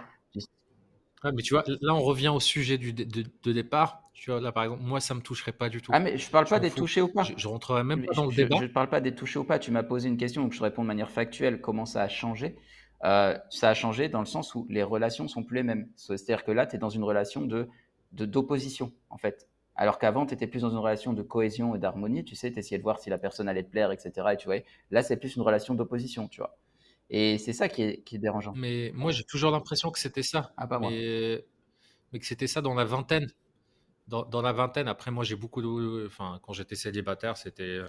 [1.33, 4.03] mais tu vois, là, on revient au sujet du, de, départ.
[4.13, 5.91] Tu vois, là, par exemple, moi, ça me toucherait pas du tout.
[5.93, 7.23] Ah, mais je parle pas des touchés ou pas.
[7.23, 8.57] Je, je rentrerai même pas dans le débat.
[8.57, 9.59] Je ne parle pas des touchés ou pas.
[9.59, 11.61] Tu m'as posé une question, donc je réponds de manière factuelle.
[11.61, 12.55] Comment ça a changé?
[13.03, 15.89] Euh, Ça a changé dans le sens où les relations sont plus les mêmes.
[15.95, 17.67] C'est-à-dire que là, tu es dans une relation de
[18.13, 19.49] d'opposition, en fait.
[19.75, 22.23] Alors qu'avant, tu étais plus dans une relation de cohésion et d'harmonie.
[22.23, 24.29] Tu sais, tu essayais de voir si la personne allait te plaire, etc.
[24.33, 24.57] Et tu vois,
[24.91, 26.57] là, c'est plus une relation d'opposition, tu vois.
[27.09, 28.53] Et c'est ça qui est, qui est dérangeant.
[28.55, 30.53] Mais moi, j'ai toujours l'impression que c'était ça.
[30.57, 30.89] Ah, pas moi.
[30.89, 31.45] Mais,
[32.11, 33.27] mais que c'était ça dans la vingtaine.
[34.07, 36.07] Dans, dans la vingtaine, après, moi, j'ai beaucoup de.
[36.07, 37.79] Enfin, quand j'étais célibataire, c'était.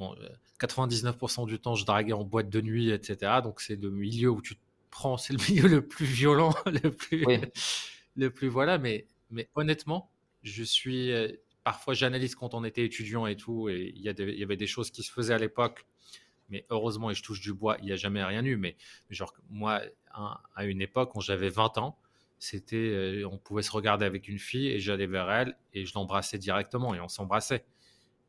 [0.00, 0.16] Euh, bon,
[0.60, 3.40] 99% euh, du temps, je draguais en boîte de nuit, etc.
[3.42, 5.16] Donc, c'est le milieu où tu te prends.
[5.16, 7.24] C'est le milieu le plus violent, le plus.
[8.16, 8.78] le plus voilà.
[8.78, 10.10] Mais, mais honnêtement,
[10.42, 11.12] je suis.
[11.12, 11.28] Euh,
[11.64, 13.68] parfois, j'analyse quand on était étudiant et tout.
[13.68, 15.86] Et il y, y avait des choses qui se faisaient à l'époque
[16.48, 18.56] mais heureusement, et je touche du bois, il n'y a jamais rien eu.
[18.56, 18.76] Mais,
[19.10, 19.82] genre, moi,
[20.12, 21.98] à une époque, quand j'avais 20 ans,
[22.38, 25.92] c'était, euh, on pouvait se regarder avec une fille et j'allais vers elle et je
[25.94, 27.64] l'embrassais directement et on s'embrassait.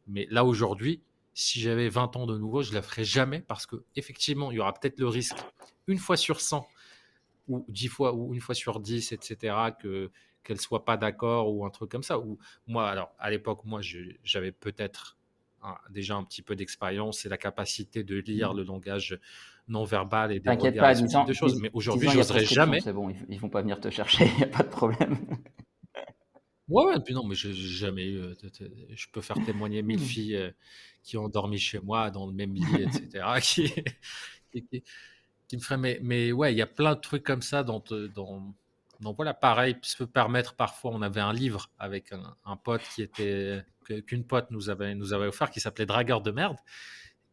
[0.08, 1.02] Mais là, aujourd'hui,
[1.34, 4.58] si j'avais 20 ans de nouveau, je ne la ferais jamais parce que effectivement, il
[4.58, 5.38] y aura peut-être le risque,
[5.88, 6.68] une fois sur 100
[7.48, 10.12] ou 10 fois ou une fois sur 10, etc., que
[10.44, 12.20] qu'elle soit pas d'accord ou un truc comme ça.
[12.20, 13.82] Ou moi, alors à l'époque, moi,
[14.24, 15.18] j'avais peut-être
[15.90, 18.58] déjà un petit peu d'expérience et la capacité de lire mmh.
[18.58, 19.20] le langage
[19.68, 21.62] non verbal et des pas, de choses.
[21.62, 22.80] Mais aujourd'hui, je n'oserais jamais.
[22.82, 25.18] C'est bon, ils, ne vont pas venir te chercher, il n'y a pas de problème.
[26.70, 28.20] Ouais, ouais, puis non, mais j'ai jamais eu.
[28.20, 28.36] Euh,
[28.94, 30.04] je peux faire témoigner mille mmh.
[30.04, 30.52] filles euh,
[31.04, 33.26] qui ont dormi chez moi dans le même lit, etc.
[33.42, 33.74] qui,
[35.48, 35.78] qui, me feraient.
[35.78, 37.64] Mais, mais ouais, il y a plein de trucs comme ça
[39.00, 43.02] donc voilà, pareil, se peut permettre parfois, on avait un livre avec un, pote qui
[43.02, 43.64] était
[44.06, 46.58] qu'une pote nous avait nous avait offert qui s'appelait Dragueur de merde.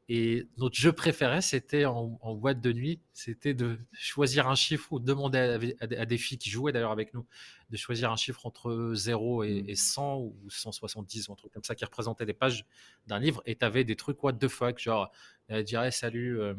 [0.09, 5.01] Et notre jeu préféré, c'était en, boîte de nuit, c'était de choisir un chiffre ou
[5.01, 7.27] demander à, des filles qui jouaient d'ailleurs avec nous
[7.71, 10.23] de choisir un chiffre entre 0 et, 100 mmh.
[10.23, 12.65] ou 170 ou un truc comme ça qui représentait des pages
[13.09, 13.43] d'un livre.
[13.47, 15.11] Et tu avais des trucs what the fuck, genre,
[15.49, 16.55] elle dirait salut, euh,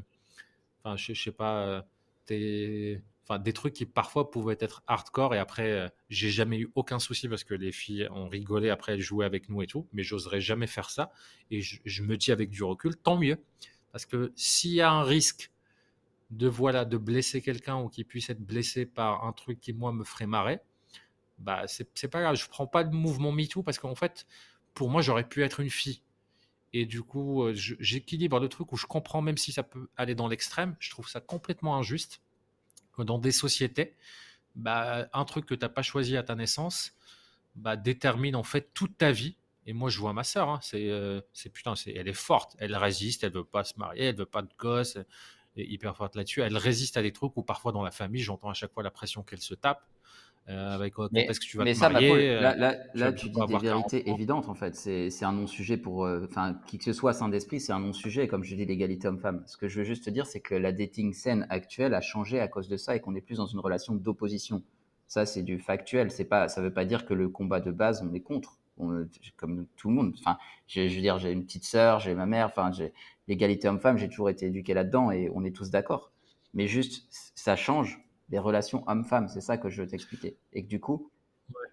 [0.84, 1.82] enfin, je, je sais pas, euh,
[2.26, 6.72] t'es enfin des trucs qui parfois pouvaient être hardcore et après euh, j'ai jamais eu
[6.76, 9.88] aucun souci parce que les filles ont rigolé après elles jouaient avec nous et tout
[9.92, 11.12] mais j'oserais jamais faire ça
[11.52, 13.38] et je, me dis avec du recul tant mieux
[13.92, 15.52] parce que s'il y a un risque
[16.32, 19.92] de voilà de blesser quelqu'un ou qui puisse être blessé par un truc qui moi
[19.92, 20.60] me ferait marrer
[21.38, 22.36] bah c'est pas grave.
[22.36, 24.26] Je prends pas le mouvement MeToo parce qu'en fait
[24.74, 26.02] pour moi j'aurais pu être une fille
[26.74, 30.16] et du coup euh, j'équilibre le truc où je comprends même si ça peut aller
[30.16, 32.22] dans l'extrême je trouve ça complètement injuste
[33.04, 33.96] dans des sociétés,
[34.56, 36.94] bah, un truc que tu n'as pas choisi à ta naissance
[37.56, 39.36] bah, détermine en fait toute ta vie.
[39.66, 42.56] Et moi, je vois ma sœur, hein, c'est, euh, c'est putain, c'est, elle est forte,
[42.58, 45.06] elle résiste, elle veut pas se marier, elle veut pas de gosse, elle
[45.64, 46.42] est hyper forte là-dessus.
[46.42, 48.92] Elle résiste à des trucs où parfois dans la famille, j'entends à chaque fois la
[48.92, 49.84] pression qu'elle se tape.
[50.50, 53.30] Euh, avec mais, est-ce que tu vas te ça, marier là, là, euh, là tu
[53.30, 54.76] dis des vérités évidentes en fait.
[54.76, 58.30] C'est, c'est un non-sujet pour, enfin, qui que ce soit sain d'esprit, c'est un non-sujet.
[58.30, 59.44] Comme je dis, l'égalité homme-femme.
[59.46, 62.40] Ce que je veux juste te dire, c'est que la dating scène actuelle a changé
[62.40, 64.64] à cause de ça et qu'on est plus dans une relation d'opposition.
[65.08, 66.12] Ça, c'est du factuel.
[66.12, 68.58] C'est pas, ça veut pas dire que le combat de base, on est contre.
[69.36, 70.14] comme tout le monde.
[70.18, 70.38] Enfin,
[70.68, 72.48] je veux dire, j'ai une petite sœur, j'ai ma mère.
[72.48, 72.94] Enfin, j'ai
[73.28, 73.98] l'égalité homme-femme.
[73.98, 76.14] J'ai toujours été éduqué là-dedans et on est tous d'accord.
[76.54, 78.00] Mais juste, ça change
[78.30, 79.28] des relations hommes-femmes.
[79.28, 80.38] C'est ça que je veux t'expliquer.
[80.54, 81.10] Et que du coup,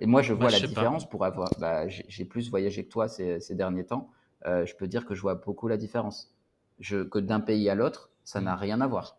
[0.01, 1.51] et moi, je vois la différence pour avoir.
[1.59, 4.11] Bah, j'ai plus voyagé que toi ces, derniers temps.
[4.47, 6.35] Euh, je peux dire que je vois beaucoup la différence.
[6.81, 8.59] Je, que d'un pays à l'autre, ça n'a mm.
[8.59, 9.17] rien à voir.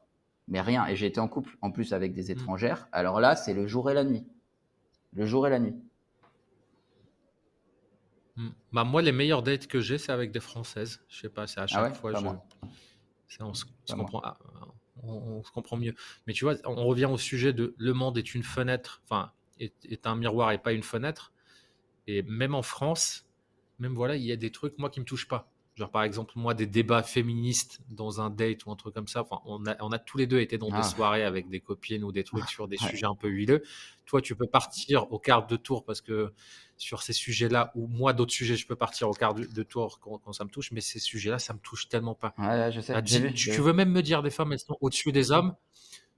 [0.48, 0.86] Mais rien.
[0.88, 2.38] Et j'ai été en couple en plus avec des mm.
[2.38, 2.88] étrangères.
[2.92, 4.26] Alors là, c'est le jour et la nuit.
[5.14, 5.76] Le jour et la nuit.
[8.36, 8.50] Mm.
[8.74, 11.02] Bah, moi, les meilleures dates que j'ai, c'est avec des Françaises.
[11.10, 12.14] Je sais pas, c'est à ah chaque fois.
[13.28, 13.44] Je...
[13.44, 14.22] on se, comprend.
[14.24, 14.38] Ah,
[15.08, 15.96] on, se comprend mieux.
[16.28, 20.08] Mais tu vois, on revient au sujet de le monde est une fenêtre, enfin, est,
[20.08, 21.34] un miroir et pas une fenêtre.
[22.08, 23.28] Et même en France,
[23.80, 25.52] même voilà, il y a des trucs, moi, qui me touchent pas.
[25.76, 29.24] Genre, par exemple, moi, des débats féministes dans un date ou un truc comme ça.
[29.24, 30.84] Enfin, on a, on a tous les deux été dans des ah.
[30.84, 33.62] soirées avec des copines ou des trucs sur des sujets un peu huileux.
[34.06, 36.32] Toi, tu peux partir au quart de tour parce que
[36.78, 40.32] sur ces sujets-là, ou moi, d'autres sujets, je peux partir au quart de tour quand,
[40.32, 42.34] ça me touche, mais ces sujets-là, ça me touche tellement pas.
[42.38, 43.02] Ouais, je sais.
[43.04, 45.56] tu, veux même me dire des femmes, elles sont au-dessus des hommes.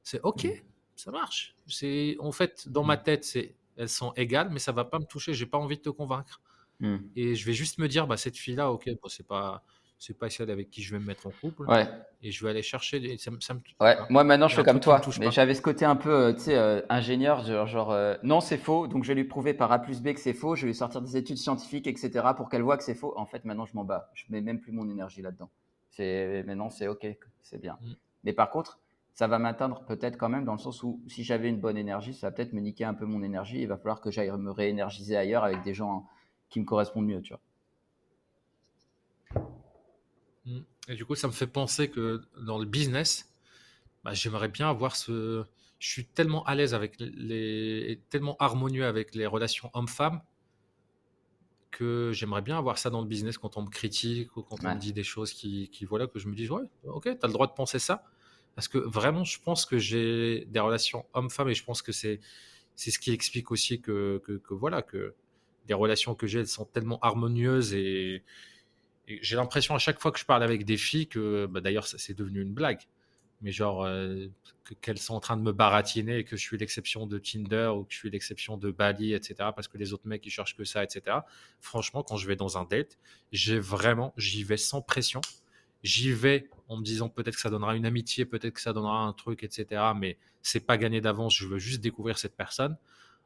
[0.03, 0.61] C'est OK, mm.
[0.95, 1.55] ça marche.
[1.65, 3.03] C'est En fait, dans ma mm.
[3.03, 5.33] tête, c'est elles sont égales, mais ça va pas me toucher.
[5.33, 6.41] J'ai pas envie de te convaincre.
[6.79, 6.97] Hmm.
[7.15, 9.63] Et je vais juste me dire, bah, cette fille-là, ok, bon, c'est pas
[9.99, 11.63] c'est pas celle avec qui je vais me mettre en couple.
[11.63, 11.87] Ouais.
[12.21, 13.17] Et je vais aller chercher.
[13.17, 13.97] Ça, ça me, ouais.
[14.09, 15.01] Moi maintenant je fais comme toi.
[15.19, 18.39] Mais j'avais ce côté un peu, euh, tu sais, euh, ingénieur, genre, genre euh, non
[18.39, 20.55] c'est faux, donc je vais lui prouver par A plus B que c'est faux.
[20.55, 22.25] Je vais lui sortir des études scientifiques, etc.
[22.35, 23.13] pour qu'elle voit que c'est faux.
[23.17, 24.11] En fait maintenant je m'en bats.
[24.13, 25.49] Je mets même plus mon énergie là-dedans.
[25.89, 27.07] C'est maintenant c'est ok,
[27.41, 27.77] c'est bien.
[27.81, 27.93] Hmm.
[28.23, 28.79] Mais par contre,
[29.13, 32.13] ça va m'atteindre peut-être quand même dans le sens où si j'avais une bonne énergie,
[32.13, 33.61] ça va peut-être me niquer un peu mon énergie.
[33.61, 36.05] Il va falloir que j'aille me réénergiser ailleurs avec des gens
[36.49, 37.41] qui me correspondent mieux, tu vois.
[40.45, 40.59] Mm.
[40.89, 43.29] Et du coup, ça me fait penser que dans le business,
[44.03, 45.45] bah, j'aimerais bien avoir ce.
[45.79, 48.01] Je suis tellement à l'aise avec les.
[48.09, 50.21] tellement harmonieux avec les relations hommes-femmes
[51.69, 54.73] que j'aimerais bien avoir ça dans le business quand on me critique ou quand on
[54.73, 57.27] me dit des choses qui, qui voilà, que je me dis, ouais, ok, tu as
[57.27, 58.03] le droit de penser ça.
[58.55, 62.19] Parce que vraiment, je pense que j'ai des relations homme-femme et je pense que c'est
[62.75, 65.15] c'est ce qui explique aussi que, que, que voilà que
[65.67, 68.23] les relations que j'ai elles sont tellement harmonieuses et,
[69.21, 72.13] j'ai l'impression à chaque fois que je parle avec des filles que bah, d'ailleurs c'est
[72.13, 72.81] devenu une blague
[73.41, 74.27] mais genre euh,
[74.81, 77.83] qu'elles sont en train de me baratiner et que je suis l'exception de Tinder ou
[77.83, 79.35] que je suis l'exception de Bali, etc.
[79.55, 81.17] Parce que les autres mecs ils cherchent que ça, etc.
[81.61, 82.97] Franchement, quand je vais dans un date,
[83.31, 85.21] j'ai vraiment, j'y vais sans pression.
[85.83, 89.03] J'y vais en me disant peut-être que ça donnera une amitié, peut-être que ça donnera
[89.03, 89.81] un truc, etc.
[89.95, 91.35] Mais c'est pas gagné d'avance.
[91.35, 92.77] Je veux juste découvrir cette personne.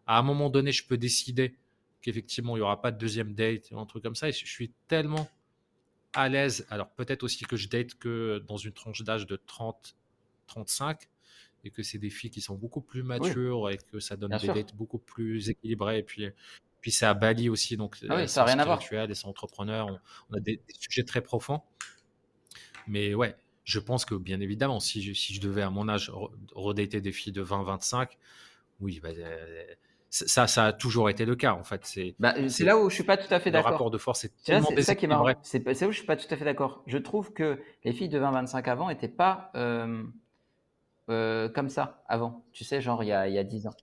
[0.06, 1.56] À un moment donné, je peux décider
[2.02, 4.30] qu'effectivement il y aura pas de deuxième date, un truc comme ça.
[4.30, 5.30] Et je suis tellement
[6.14, 6.66] à l'aise.
[6.70, 9.96] Alors peut-être aussi que je date que dans une tranche d'âge de 30
[10.48, 11.08] 35
[11.64, 14.48] et que c'est des filles qui sont beaucoup plus matures et que ça donne des
[14.48, 16.00] dates beaucoup plus équilibrées.
[16.00, 16.28] Et puis,
[16.82, 18.82] puis c'est à Bali aussi, donc ah oui, ça n'a rien à voir.
[18.92, 19.88] Elles sont entrepreneurs,
[20.30, 21.62] on, a des, sujets très profonds.
[22.88, 26.12] Mais ouais, je pense que bien évidemment, si je, si je devais à mon âge
[26.54, 28.10] redater des filles de 20-25,
[28.80, 29.66] oui, bah, euh,
[30.12, 31.86] ça, ça a toujours été le cas en fait.
[31.86, 33.72] C'est bah, là où je suis pas tout à fait d'accord.
[33.72, 35.32] Le rapport de force est tellement C'est ça qui est marrant.
[35.42, 36.84] C'est où je suis pas tout à fait d'accord.
[36.86, 40.04] Je trouve que les filles de 20-25 avant n'étaient pas euh,
[41.10, 43.76] euh, comme ça avant, tu sais, genre il y a, il y a 10 ans.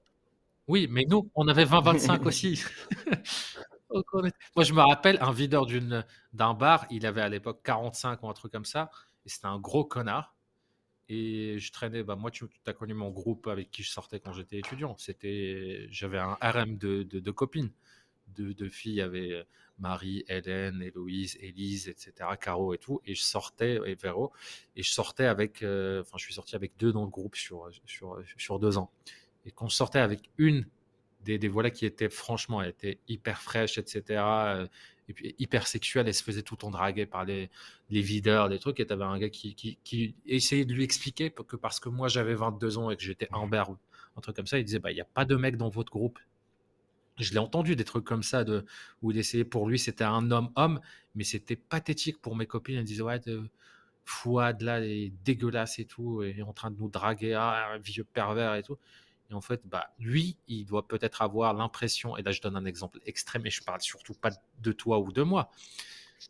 [0.68, 2.62] Oui, mais nous, on avait 20-25 aussi.
[3.90, 5.66] Moi, je me rappelle un videur
[6.34, 8.90] d'un bar, il avait à l'époque 45 ou un truc comme ça,
[9.24, 10.34] et c'était un gros connard.
[11.08, 14.32] Et je traînais, bah, moi, tu as connu mon groupe avec qui je sortais quand
[14.32, 14.96] j'étais étudiant.
[14.98, 17.70] C'était, j'avais un RM de, de, copines,
[18.36, 18.92] de, filles.
[18.92, 19.46] Il y avait
[19.78, 23.00] Marie, Hélène, Héloïse, Élise, etc., Caro et tout.
[23.06, 24.32] Et je sortais, et Véro,
[24.76, 27.70] et je sortais avec, euh, enfin, je suis sorti avec deux dans le groupe sur,
[27.86, 28.90] sur, sur deux ans.
[29.46, 30.66] Et quand je sortais avec une
[31.24, 34.66] des, des voilà qui était franchement, elle était hyper fraîche, etc., euh,
[35.08, 37.50] et puis hyper sexuelle, elle se faisait tout en draguer par les,
[37.90, 41.30] les videurs, des trucs, et t'avais un gars qui, qui, qui, essayait de lui expliquer
[41.30, 43.76] que parce que moi j'avais 22 ans et que j'étais un berbe,
[44.16, 45.90] un truc comme ça, il disait, bah, il n'y a pas de mec dans votre
[45.90, 46.18] groupe.
[47.18, 48.64] Je l'ai entendu des trucs comme ça de
[49.02, 50.80] où il essayait pour lui c'était un homme homme
[51.16, 52.76] mais c'était pathétique pour mes copines.
[52.76, 53.42] Elles disaient ouais de,
[54.04, 57.78] Fouad là est dégueulasse et tout et est en train de nous draguer ah, un
[57.78, 58.78] vieux pervers et tout
[59.30, 62.64] et en fait bah lui il doit peut-être avoir l'impression et là je donne un
[62.64, 65.50] exemple extrême et je parle surtout pas de toi ou de moi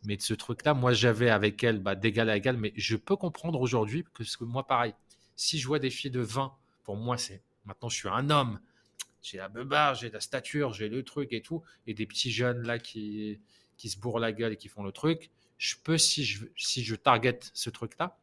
[0.03, 2.95] mais de ce truc là moi j'avais avec elle bah, d'égal à égal mais je
[2.95, 4.93] peux comprendre aujourd'hui que, que moi pareil
[5.35, 8.59] si je vois des filles de 20 pour moi c'est maintenant je suis un homme
[9.21, 12.65] j'ai la beubare, j'ai la stature, j'ai le truc et tout, et des petits jeunes
[12.65, 13.39] là qui,
[13.77, 16.83] qui se bourrent la gueule et qui font le truc, je peux, si je, si
[16.83, 18.17] je target ce truc-là,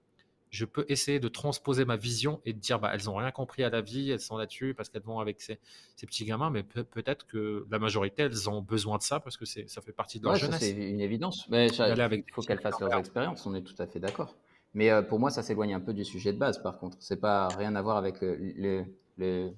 [0.56, 3.62] je peux essayer de transposer ma vision et de dire, bah, elles n'ont rien compris
[3.62, 5.58] à la vie, elles sont là-dessus parce qu'elles vont avec ces,
[5.96, 9.44] ces petits gamins, mais peut-être que la majorité, elles ont besoin de ça parce que
[9.44, 10.60] ça fait partie de leur jeunesse.
[10.60, 11.46] C'est une évidence.
[11.50, 14.34] Mais il faut qu'elles fassent leurs expériences, on est tout à fait d'accord.
[14.74, 16.96] Mais euh, pour moi, ça s'éloigne un peu du sujet de base, par contre.
[17.00, 18.84] C'est pas rien à voir avec le,
[19.16, 19.52] le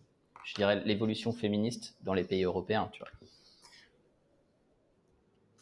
[0.44, 3.10] je dirais, l'évolution féministe dans les pays européens, tu vois.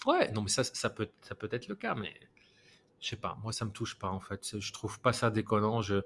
[0.06, 2.12] Ouais, non, mais ça, ça, peut, ça peut être le cas, mais
[3.00, 4.58] je sais pas, moi ça me touche pas en fait.
[4.58, 5.82] Je trouve pas ça déconnant.
[5.82, 5.96] Je...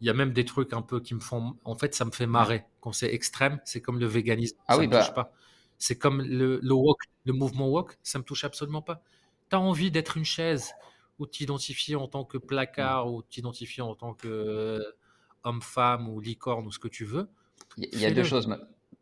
[0.00, 1.56] Il y a même des trucs un peu qui me font.
[1.64, 2.64] En fait, ça me fait marrer.
[2.80, 4.56] Quand c'est extrême, c'est comme le véganisme.
[4.66, 5.04] Ah ça oui, me bah...
[5.04, 5.32] touche pas.
[5.78, 9.02] C'est comme le, le walk, le mouvement walk, ça me touche absolument pas.
[9.50, 10.72] Tu as envie d'être une chaise
[11.18, 14.82] ou t'identifier en tant que placard ou t'identifier en tant que euh,
[15.44, 17.28] homme-femme ou licorne ou ce que tu veux.
[17.76, 18.48] Il y a deux choses.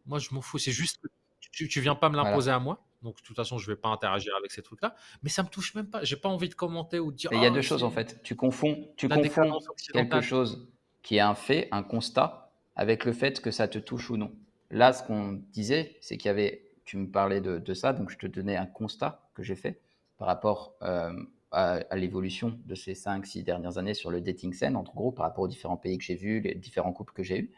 [0.07, 0.59] Moi, je m'en fous.
[0.59, 1.09] C'est juste que
[1.41, 2.85] tu, tu viens pas me l'imposer à moi.
[3.03, 4.95] Donc, de toute façon, je vais pas interagir avec ces trucs-là.
[5.23, 6.03] Mais ça me touche même pas.
[6.03, 7.31] J'ai pas envie de commenter ou de dire.
[7.33, 8.21] Il y a deux choses en fait.
[8.23, 9.59] Tu confonds, tu confonds
[9.93, 10.69] quelque chose
[11.03, 14.33] qui est un fait, un constat, avec le fait que ça te touche ou non.
[14.71, 16.65] Là, ce qu'on disait, c'est qu'il y avait.
[16.85, 19.83] Tu me parlais de, de, ça, donc je te donnais un constat que j'ai fait
[20.17, 21.13] par rapport euh,
[21.51, 25.27] à, à l'évolution de ces 5-6 dernières années sur le dating scene, en gros, par
[25.27, 27.53] rapport aux différents pays que j'ai vus, les différents couples que j'ai eus.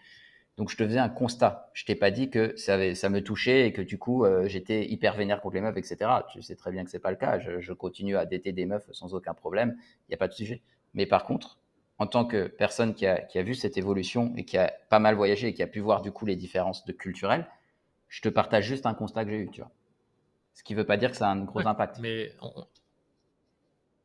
[0.60, 1.70] Donc je te faisais un constat.
[1.72, 4.46] Je t'ai pas dit que ça, avait, ça me touchait et que du coup euh,
[4.46, 6.10] j'étais hyper vénère contre les meufs, etc.
[6.30, 7.38] Tu sais très bien que c'est pas le cas.
[7.38, 9.74] Je, continue à dater des meufs sans aucun problème.
[9.78, 10.60] Il n'y a pas de sujet.
[10.92, 11.58] Mais par contre,
[11.96, 14.98] en tant que personne qui a, qui a, vu cette évolution et qui a pas
[14.98, 17.48] mal voyagé et qui a pu voir du coup les différences de culturelles,
[18.08, 19.70] je te partage juste un constat que j'ai eu, tu vois.
[20.52, 22.00] Ce qui veut pas dire que ça a un gros impact.
[22.00, 22.34] Mais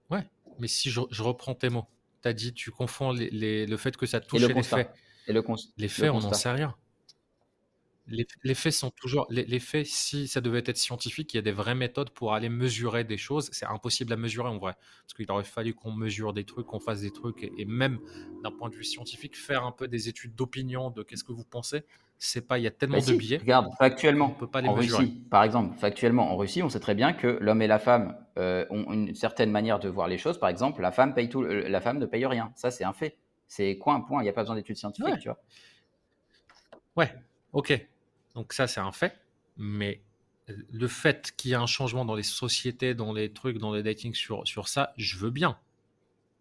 [0.10, 0.24] ouais,
[0.60, 1.88] mais si je, reprends tes mots,
[2.22, 4.89] tu as dit tu confonds les, le fait que ça touche les faits
[5.28, 6.76] les faits, on n'en sait rien.
[8.08, 9.26] Les, faits sont toujours.
[9.32, 12.50] Les, faits, si ça devait être scientifique, il y a des vraies méthodes pour aller
[12.50, 13.50] mesurer des choses.
[13.52, 14.76] C'est impossible à mesurer en vrai.
[15.04, 17.50] Parce qu'il aurait fallu qu'on mesure des trucs, qu'on fasse des trucs.
[17.58, 18.00] Et, même
[18.44, 21.46] d'un point de vue scientifique, faire un peu des études d'opinion de qu'est-ce que vous
[21.46, 21.84] pensez.
[22.18, 23.38] C'est pas, il y a tellement bah de biais.
[23.38, 26.80] Regarde, factuellement, on peut pas les en Russie, par exemple, factuellement, en Russie, on sait
[26.80, 30.18] très bien que l'homme et la femme euh, ont une certaine manière de voir les
[30.18, 30.40] choses.
[30.40, 32.54] Par exemple, la femme paye tout, la femme ne paye rien.
[32.56, 33.18] Ça, c'est un fait
[33.48, 35.39] C'est quoi un point Il n'y a pas besoin d'études scientifiques, tu vois.
[36.96, 37.14] Ouais,
[37.54, 37.88] ok.
[38.34, 39.20] Donc ça, c'est un fait.
[39.58, 40.02] Mais
[40.48, 43.84] le fait qu'il y ait un changement dans les sociétés, dans les trucs, dans les
[43.84, 45.58] dating sur, sur ça, je veux bien.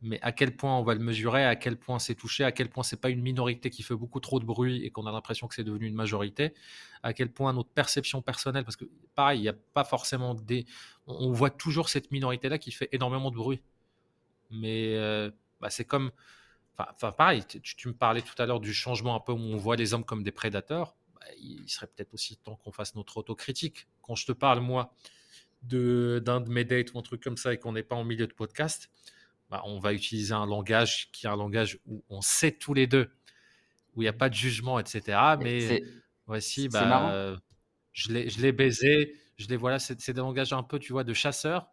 [0.02, 2.68] Mais à quel point on va le mesurer, à quel point c'est touché, à quel
[2.68, 5.48] point c'est pas une minorité qui fait beaucoup trop de bruit et qu'on a l'impression
[5.48, 6.52] que c'est devenu une majorité,
[7.02, 8.84] à quel point notre perception personnelle, parce que
[9.14, 10.66] pareil, il n'y a pas forcément des.
[11.06, 13.62] On voit toujours cette minorité-là qui fait énormément de bruit.
[14.50, 15.30] Mais euh,
[15.60, 16.10] bah, c'est comme.
[16.78, 19.76] Enfin, pareil, tu, me parlais tout à l'heure du changement un peu où on voit
[19.76, 20.96] les hommes comme des prédateurs.
[21.14, 23.86] Bah, il serait peut-être aussi temps qu'on fasse notre autocritique.
[24.02, 24.92] Quand je te parle, moi,
[25.62, 28.04] de, d'un de mes dates ou un truc comme ça et qu'on n'est pas en
[28.04, 28.90] milieu de podcast,
[29.50, 32.86] bah, on va utiliser un langage qui est un langage où on sait tous les
[32.86, 33.10] deux,
[33.94, 35.18] où il n'y a pas de jugement, etc.
[35.40, 35.82] Mais
[36.26, 37.36] voici, bah,
[37.92, 41.70] je l'ai baisé, je l'ai voilà, c'est des langages un peu, tu vois, de chasseur.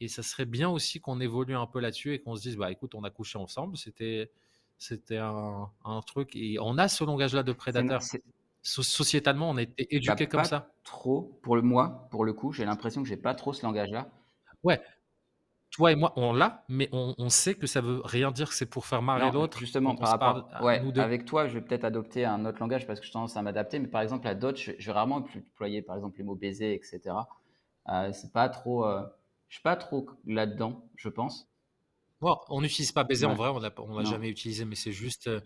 [0.00, 2.70] Et ça serait bien aussi qu'on évolue un peu là-dessus et qu'on se dise, bah
[2.70, 4.30] écoute, on a couché ensemble, c'était
[4.78, 5.70] c'était un,
[6.06, 6.34] truc.
[6.34, 8.00] Et on a ce langage-là de prédateur.
[8.62, 10.70] sociétalement, on a été éduqué comme ça.
[10.84, 14.08] Trop, pour le moi, pour le coup, j'ai l'impression que j'ai pas trop ce langage-là.
[14.62, 14.80] Ouais,
[15.74, 18.66] toi et moi, on l'a, mais on, sait que ça veut rien dire que c'est
[18.66, 19.58] pour faire marrer l'autre.
[19.58, 23.06] Justement, par rapport, ouais, avec toi, je vais peut-être adopter un autre langage parce que
[23.06, 23.80] je tendance à m'adapter.
[23.80, 27.16] Mais par exemple, à d'autres, je, vais rarement déployer, par exemple, les mots baiser, etc.
[27.88, 29.02] Euh, c'est pas trop, euh,
[29.48, 31.48] je suis pas trop là-dedans, je pense.
[32.48, 35.40] On n'utilise pas baiser en vrai, on l'a, l'a jamais utilisé, mais c'est juste, euh,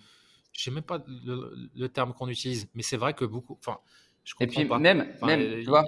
[0.53, 3.79] je sais même pas le, terme qu'on utilise, mais c'est vrai que beaucoup, enfin,
[4.24, 5.85] je comprends Et puis même, même, tu vois.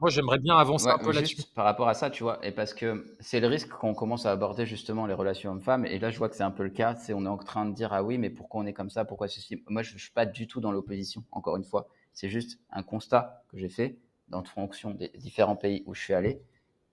[0.00, 1.36] Moi, j'aimerais bien avancer un peu là-dessus.
[1.54, 4.32] Par rapport à ça, tu vois, et parce que c'est le risque qu'on commence à
[4.32, 5.86] aborder justement les relations hommes-femmes.
[5.86, 6.96] Et là, je vois que c'est un peu le cas.
[6.96, 9.04] C'est on est en train de dire ah oui, mais pourquoi on est comme ça
[9.04, 9.62] Pourquoi ceci?
[9.68, 11.24] Moi, je, ne suis pas du tout dans l'opposition.
[11.30, 13.96] Encore une fois, c'est juste un constat que j'ai fait
[14.28, 16.42] dans fonction des différents pays où je suis allé.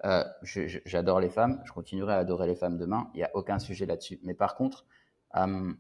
[0.06, 0.24] Euh,
[0.86, 1.62] j'adore les femmes.
[1.66, 3.10] Je continuerai à adorer les femmes demain.
[3.14, 4.20] Il n'y a aucun sujet là-dessus.
[4.24, 4.86] Mais par contre,
[5.36, 5.72] euh,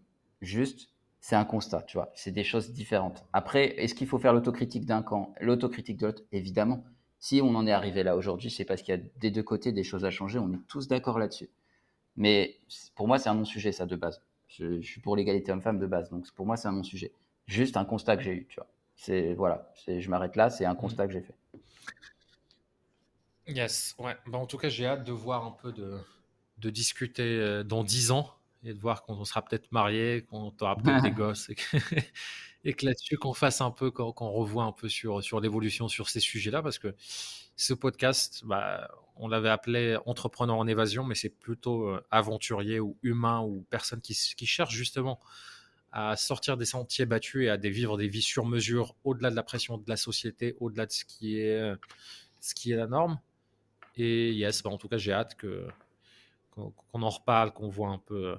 [0.41, 2.11] juste c'est un constat, tu vois.
[2.15, 3.24] C'est des choses différentes.
[3.32, 6.84] Après, est-ce qu'il faut faire l'autocritique d'un camp, l'autocritique de l'autre Évidemment.
[7.19, 9.72] Si on en est arrivé là aujourd'hui, c'est parce qu'il y a des deux côtés
[9.72, 10.39] des choses à changer.
[10.39, 11.51] On est tous d'accord là-dessus.
[12.15, 12.57] Mais
[12.95, 14.24] pour moi, c'est un non-sujet, ça, de base.
[14.47, 16.09] Je, suis pour l'égalité homme-femme de base.
[16.09, 17.13] Donc pour moi, c'est un non-sujet.
[17.45, 19.36] Juste un constat que j'ai eu, tu vois.
[19.36, 21.36] Voilà, je m'arrête là, c'est un constat que j'ai fait.
[23.47, 24.15] Yes, ouais.
[24.27, 25.97] Bah, en tout cas, j'ai hâte de voir un peu de,
[26.57, 28.33] de discuter euh, dans dix ans
[28.63, 31.49] et de voir qu'on sera peut-être marié, qu'on aura peut-être des gosses
[32.63, 36.09] et que là-dessus qu'on fasse un peu, qu'on revoie un peu sur, sur l'évolution sur
[36.09, 36.95] ces sujets-là, parce que
[37.57, 42.97] ce podcast, bah, on l'avait appelé entrepreneur en évasion, mais c'est plutôt euh, aventurier ou
[43.01, 45.19] humain ou personne qui, qui cherche justement
[45.91, 49.43] à sortir des sentiers battus et à vivre des vies sur mesure au-delà de la
[49.43, 51.73] pression de la société, au-delà de ce qui est,
[52.39, 53.19] ce qui est la norme.
[53.95, 55.67] Et yes, bah, en tout cas, j'ai hâte que
[56.51, 58.37] qu'on en reparle, qu'on voit un peu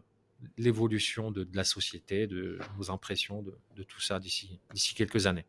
[0.59, 4.61] l'évolution de, la société, de vos impressions de, tout ça d'ici
[4.95, 5.47] quelques années.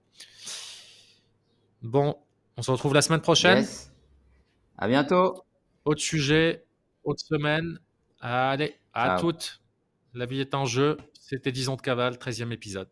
[1.81, 2.15] Bon,
[2.55, 3.65] on se retrouve la semaine prochaine.
[4.77, 5.43] À bientôt.
[5.85, 6.65] Autre sujet,
[7.03, 7.79] autre semaine.
[8.21, 9.61] Allez, à toutes.
[10.13, 10.97] La vie est en jeu.
[11.13, 12.89] C'était 10 ans de cavale, 13e épisode.